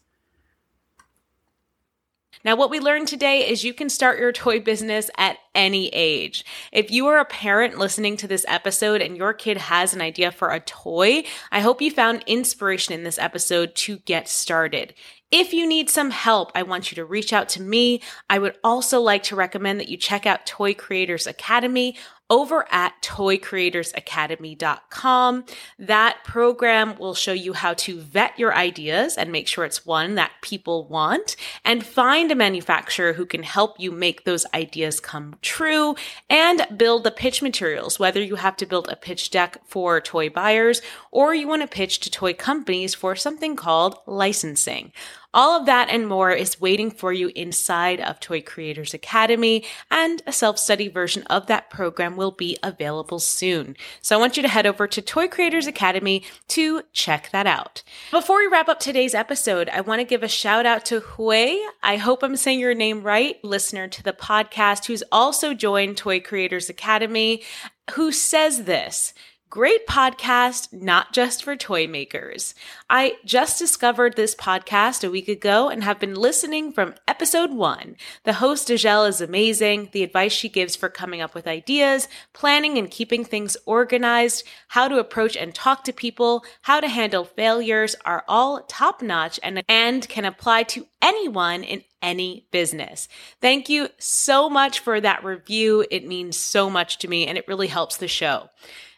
Now, 2.43 2.55
what 2.55 2.69
we 2.69 2.79
learned 2.79 3.07
today 3.07 3.47
is 3.47 3.63
you 3.63 3.73
can 3.73 3.89
start 3.89 4.19
your 4.19 4.31
toy 4.33 4.59
business 4.59 5.09
at 5.17 5.37
any 5.55 5.89
age. 5.89 6.45
If 6.71 6.91
you 6.91 7.07
are 7.07 7.19
a 7.19 7.25
parent 7.25 7.77
listening 7.77 8.17
to 8.17 8.27
this 8.27 8.45
episode 8.47 9.01
and 9.01 9.17
your 9.17 9.33
kid 9.33 9.57
has 9.57 9.93
an 9.93 10.01
idea 10.01 10.31
for 10.31 10.49
a 10.49 10.59
toy, 10.59 11.23
I 11.51 11.61
hope 11.61 11.81
you 11.81 11.91
found 11.91 12.23
inspiration 12.27 12.93
in 12.93 13.03
this 13.03 13.19
episode 13.19 13.75
to 13.75 13.97
get 13.99 14.27
started. 14.27 14.93
If 15.29 15.53
you 15.53 15.67
need 15.67 15.89
some 15.89 16.11
help, 16.11 16.51
I 16.55 16.63
want 16.63 16.89
you 16.89 16.95
to 16.95 17.05
reach 17.05 17.33
out 17.33 17.49
to 17.49 17.61
me. 17.61 18.01
I 18.29 18.39
would 18.39 18.57
also 18.63 19.01
like 19.01 19.23
to 19.23 19.35
recommend 19.35 19.79
that 19.81 19.89
you 19.89 19.97
check 19.97 20.25
out 20.25 20.45
Toy 20.45 20.73
Creators 20.73 21.27
Academy 21.27 21.97
over 22.29 22.65
at 22.71 23.01
toycreatorsacademy.com. 23.01 25.45
That 25.79 26.17
program 26.23 26.97
will 26.97 27.15
show 27.15 27.33
you 27.33 27.53
how 27.53 27.73
to 27.75 27.99
vet 27.99 28.37
your 28.37 28.53
ideas 28.53 29.17
and 29.17 29.31
make 29.31 29.47
sure 29.47 29.65
it's 29.65 29.85
one 29.85 30.15
that 30.15 30.31
people 30.41 30.87
want 30.87 31.35
and 31.63 31.85
find 31.85 32.31
a 32.31 32.35
manufacturer 32.35 33.13
who 33.13 33.25
can 33.25 33.43
help 33.43 33.79
you 33.79 33.91
make 33.91 34.25
those 34.25 34.45
ideas 34.53 34.99
come 34.99 35.35
true 35.41 35.95
and 36.29 36.67
build 36.75 37.03
the 37.03 37.11
pitch 37.11 37.41
materials, 37.41 37.99
whether 37.99 38.21
you 38.21 38.35
have 38.35 38.57
to 38.57 38.65
build 38.65 38.89
a 38.89 38.95
pitch 38.95 39.29
deck 39.29 39.57
for 39.65 40.01
toy 40.01 40.29
buyers 40.29 40.81
or 41.11 41.33
you 41.33 41.47
want 41.47 41.61
to 41.61 41.67
pitch 41.67 41.99
to 42.01 42.11
toy 42.11 42.33
companies 42.33 42.93
for 42.93 43.15
something 43.15 43.55
called 43.55 43.97
licensing. 44.05 44.91
All 45.37 45.55
of 45.55 45.67
that 45.67 45.89
and 45.91 46.07
more 46.07 46.31
is 46.31 46.59
waiting 46.59 46.89
for 46.89 47.13
you 47.13 47.31
inside 47.35 48.01
of 48.01 48.19
Toy 48.19 48.41
Creators 48.41 48.95
Academy, 48.95 49.63
and 49.91 50.23
a 50.25 50.31
self 50.31 50.57
study 50.57 50.87
version 50.87 51.21
of 51.27 51.45
that 51.45 51.69
program 51.69 52.15
will 52.15 52.31
be 52.31 52.57
available 52.63 53.19
soon. 53.19 53.77
So 54.01 54.15
I 54.15 54.19
want 54.19 54.35
you 54.35 54.41
to 54.41 54.49
head 54.49 54.65
over 54.65 54.87
to 54.87 54.99
Toy 54.99 55.27
Creators 55.27 55.67
Academy 55.67 56.23
to 56.47 56.81
check 56.91 57.29
that 57.33 57.45
out. 57.45 57.83
Before 58.09 58.39
we 58.39 58.47
wrap 58.47 58.67
up 58.67 58.79
today's 58.79 59.13
episode, 59.13 59.69
I 59.69 59.81
want 59.81 59.99
to 59.99 60.05
give 60.05 60.23
a 60.23 60.27
shout 60.27 60.65
out 60.65 60.85
to 60.85 61.01
Hui. 61.01 61.55
I 61.83 61.97
hope 61.97 62.23
I'm 62.23 62.35
saying 62.35 62.59
your 62.59 62.73
name 62.73 63.03
right, 63.03 63.35
listener 63.43 63.87
to 63.89 64.01
the 64.01 64.13
podcast, 64.13 64.85
who's 64.85 65.03
also 65.11 65.53
joined 65.53 65.97
Toy 65.97 66.19
Creators 66.19 66.67
Academy, 66.67 67.43
who 67.91 68.11
says 68.11 68.63
this. 68.63 69.13
Great 69.49 69.87
podcast, 69.87 70.73
not 70.73 71.13
just 71.13 71.41
for 71.41 71.55
toy 71.55 71.87
makers. 71.87 72.53
I 72.89 73.13
just 73.23 73.57
discovered 73.57 74.17
this 74.17 74.35
podcast 74.35 75.07
a 75.07 75.09
week 75.09 75.29
ago 75.29 75.69
and 75.69 75.85
have 75.85 76.01
been 76.01 76.15
listening 76.15 76.73
from 76.73 76.95
episode 77.07 77.53
one. 77.53 77.95
The 78.25 78.33
host, 78.33 78.67
Azhelle, 78.67 79.07
is 79.07 79.21
amazing. 79.21 79.91
The 79.93 80.03
advice 80.03 80.33
she 80.33 80.49
gives 80.49 80.75
for 80.75 80.89
coming 80.89 81.21
up 81.21 81.33
with 81.33 81.47
ideas, 81.47 82.09
planning 82.33 82.77
and 82.77 82.91
keeping 82.91 83.23
things 83.23 83.55
organized, 83.65 84.43
how 84.67 84.89
to 84.89 84.99
approach 84.99 85.37
and 85.37 85.55
talk 85.55 85.85
to 85.85 85.93
people, 85.93 86.43
how 86.63 86.81
to 86.81 86.89
handle 86.89 87.23
failures 87.23 87.95
are 88.03 88.25
all 88.27 88.63
top 88.63 89.01
notch 89.01 89.39
and, 89.41 89.63
and 89.69 90.09
can 90.09 90.25
apply 90.25 90.63
to 90.63 90.87
anyone 91.01 91.63
in 91.63 91.83
any 92.01 92.47
business. 92.51 93.07
Thank 93.39 93.69
you 93.69 93.87
so 93.97 94.49
much 94.49 94.79
for 94.79 94.99
that 94.99 95.23
review. 95.23 95.85
It 95.89 96.05
means 96.05 96.35
so 96.35 96.69
much 96.69 96.97
to 96.99 97.07
me 97.07 97.25
and 97.27 97.37
it 97.37 97.47
really 97.47 97.67
helps 97.67 97.95
the 97.95 98.09
show. 98.09 98.49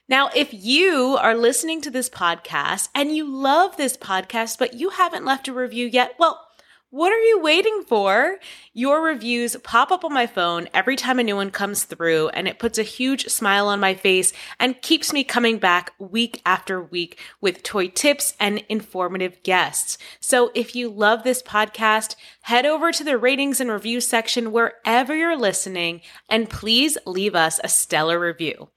Now, 0.10 0.32
if 0.36 0.52
you 0.52 1.20
are 1.22 1.36
listening 1.36 1.82
to 1.82 1.92
this 1.92 2.10
podcast 2.10 2.90
and 2.96 3.16
you 3.16 3.32
love 3.32 3.78
this 3.78 3.96
podcast, 3.96 4.58
but 4.58 4.74
you 4.74 4.90
haven't 4.90 5.24
left 5.24 5.48
a 5.48 5.54
review 5.54 5.86
yet, 5.86 6.16
well, 6.18 6.48
what 6.90 7.12
are 7.12 7.20
you 7.20 7.40
waiting 7.40 7.84
for? 7.88 8.40
Your 8.74 9.04
reviews 9.04 9.56
pop 9.58 9.92
up 9.92 10.04
on 10.04 10.12
my 10.12 10.26
phone 10.26 10.68
every 10.74 10.96
time 10.96 11.20
a 11.20 11.24
new 11.24 11.36
one 11.36 11.52
comes 11.52 11.84
through, 11.84 12.30
and 12.30 12.48
it 12.48 12.58
puts 12.58 12.80
a 12.80 12.84
huge 12.84 13.28
smile 13.28 13.68
on 13.68 13.80
my 13.80 13.94
face 13.94 14.34
and 14.60 14.82
keeps 14.82 15.14
me 15.14 15.24
coming 15.24 15.60
back 15.60 15.94
week 16.00 16.42
after 16.44 16.82
week 16.82 17.20
with 17.40 17.62
toy 17.62 17.90
tips 17.90 18.34
and 18.40 18.64
informative 18.68 19.44
guests. 19.44 20.00
So 20.20 20.50
if 20.56 20.76
you 20.76 20.90
love 20.90 21.22
this 21.22 21.44
podcast, 21.44 22.16
head 22.42 22.66
over 22.66 22.92
to 22.92 23.04
the 23.04 23.20
ratings 23.20 23.62
and 23.62 23.70
review 23.70 24.02
section 24.02 24.52
wherever 24.52 25.16
you're 25.16 25.38
listening, 25.38 26.02
and 26.28 26.50
please 26.50 26.98
leave 27.06 27.36
us 27.36 27.60
a 27.64 27.70
stellar 27.70 28.20
review. 28.20 28.70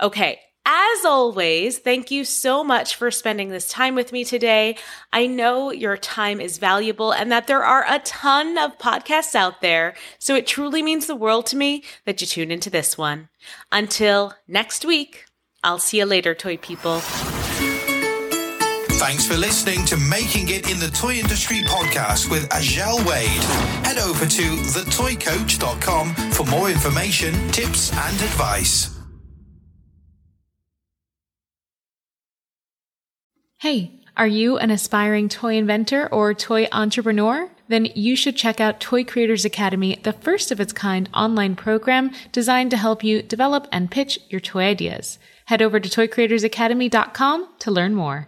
Okay, 0.00 0.40
as 0.64 1.04
always, 1.04 1.78
thank 1.78 2.10
you 2.10 2.24
so 2.24 2.62
much 2.62 2.94
for 2.94 3.10
spending 3.10 3.48
this 3.48 3.68
time 3.68 3.94
with 3.94 4.12
me 4.12 4.24
today. 4.24 4.76
I 5.12 5.26
know 5.26 5.72
your 5.72 5.96
time 5.96 6.40
is 6.40 6.58
valuable 6.58 7.12
and 7.12 7.32
that 7.32 7.46
there 7.46 7.64
are 7.64 7.84
a 7.88 7.98
ton 8.00 8.56
of 8.58 8.78
podcasts 8.78 9.34
out 9.34 9.60
there, 9.60 9.94
so 10.18 10.34
it 10.36 10.46
truly 10.46 10.82
means 10.82 11.06
the 11.06 11.16
world 11.16 11.46
to 11.46 11.56
me 11.56 11.82
that 12.04 12.20
you 12.20 12.26
tune 12.26 12.50
into 12.50 12.70
this 12.70 12.96
one. 12.96 13.28
Until 13.70 14.34
next 14.46 14.84
week, 14.84 15.26
I'll 15.64 15.78
see 15.78 15.98
you 15.98 16.06
later, 16.06 16.34
toy 16.34 16.56
people. 16.56 17.00
Thanks 19.02 19.26
for 19.26 19.36
listening 19.36 19.84
to 19.86 19.96
Making 19.96 20.48
It 20.48 20.70
in 20.70 20.78
the 20.78 20.88
Toy 20.94 21.14
Industry 21.14 21.58
podcast 21.66 22.30
with 22.30 22.48
Azhelle 22.50 23.04
Wade. 23.04 23.26
Head 23.84 23.98
over 23.98 24.26
to 24.26 24.42
thetoycoach.com 24.42 26.14
for 26.30 26.46
more 26.46 26.70
information, 26.70 27.32
tips, 27.50 27.92
and 27.92 28.14
advice. 28.20 29.01
Hey, 33.62 33.92
are 34.16 34.26
you 34.26 34.58
an 34.58 34.72
aspiring 34.72 35.28
toy 35.28 35.54
inventor 35.54 36.08
or 36.12 36.34
toy 36.34 36.66
entrepreneur? 36.72 37.48
Then 37.68 37.84
you 37.94 38.16
should 38.16 38.34
check 38.34 38.60
out 38.60 38.80
Toy 38.80 39.04
Creators 39.04 39.44
Academy, 39.44 40.00
the 40.02 40.12
first 40.12 40.50
of 40.50 40.58
its 40.58 40.72
kind 40.72 41.08
online 41.14 41.54
program 41.54 42.10
designed 42.32 42.72
to 42.72 42.76
help 42.76 43.04
you 43.04 43.22
develop 43.22 43.68
and 43.70 43.88
pitch 43.88 44.18
your 44.30 44.40
toy 44.40 44.64
ideas. 44.64 45.20
Head 45.44 45.62
over 45.62 45.78
to 45.78 45.88
toycreatorsacademy.com 45.88 47.48
to 47.60 47.70
learn 47.70 47.94
more. 47.94 48.26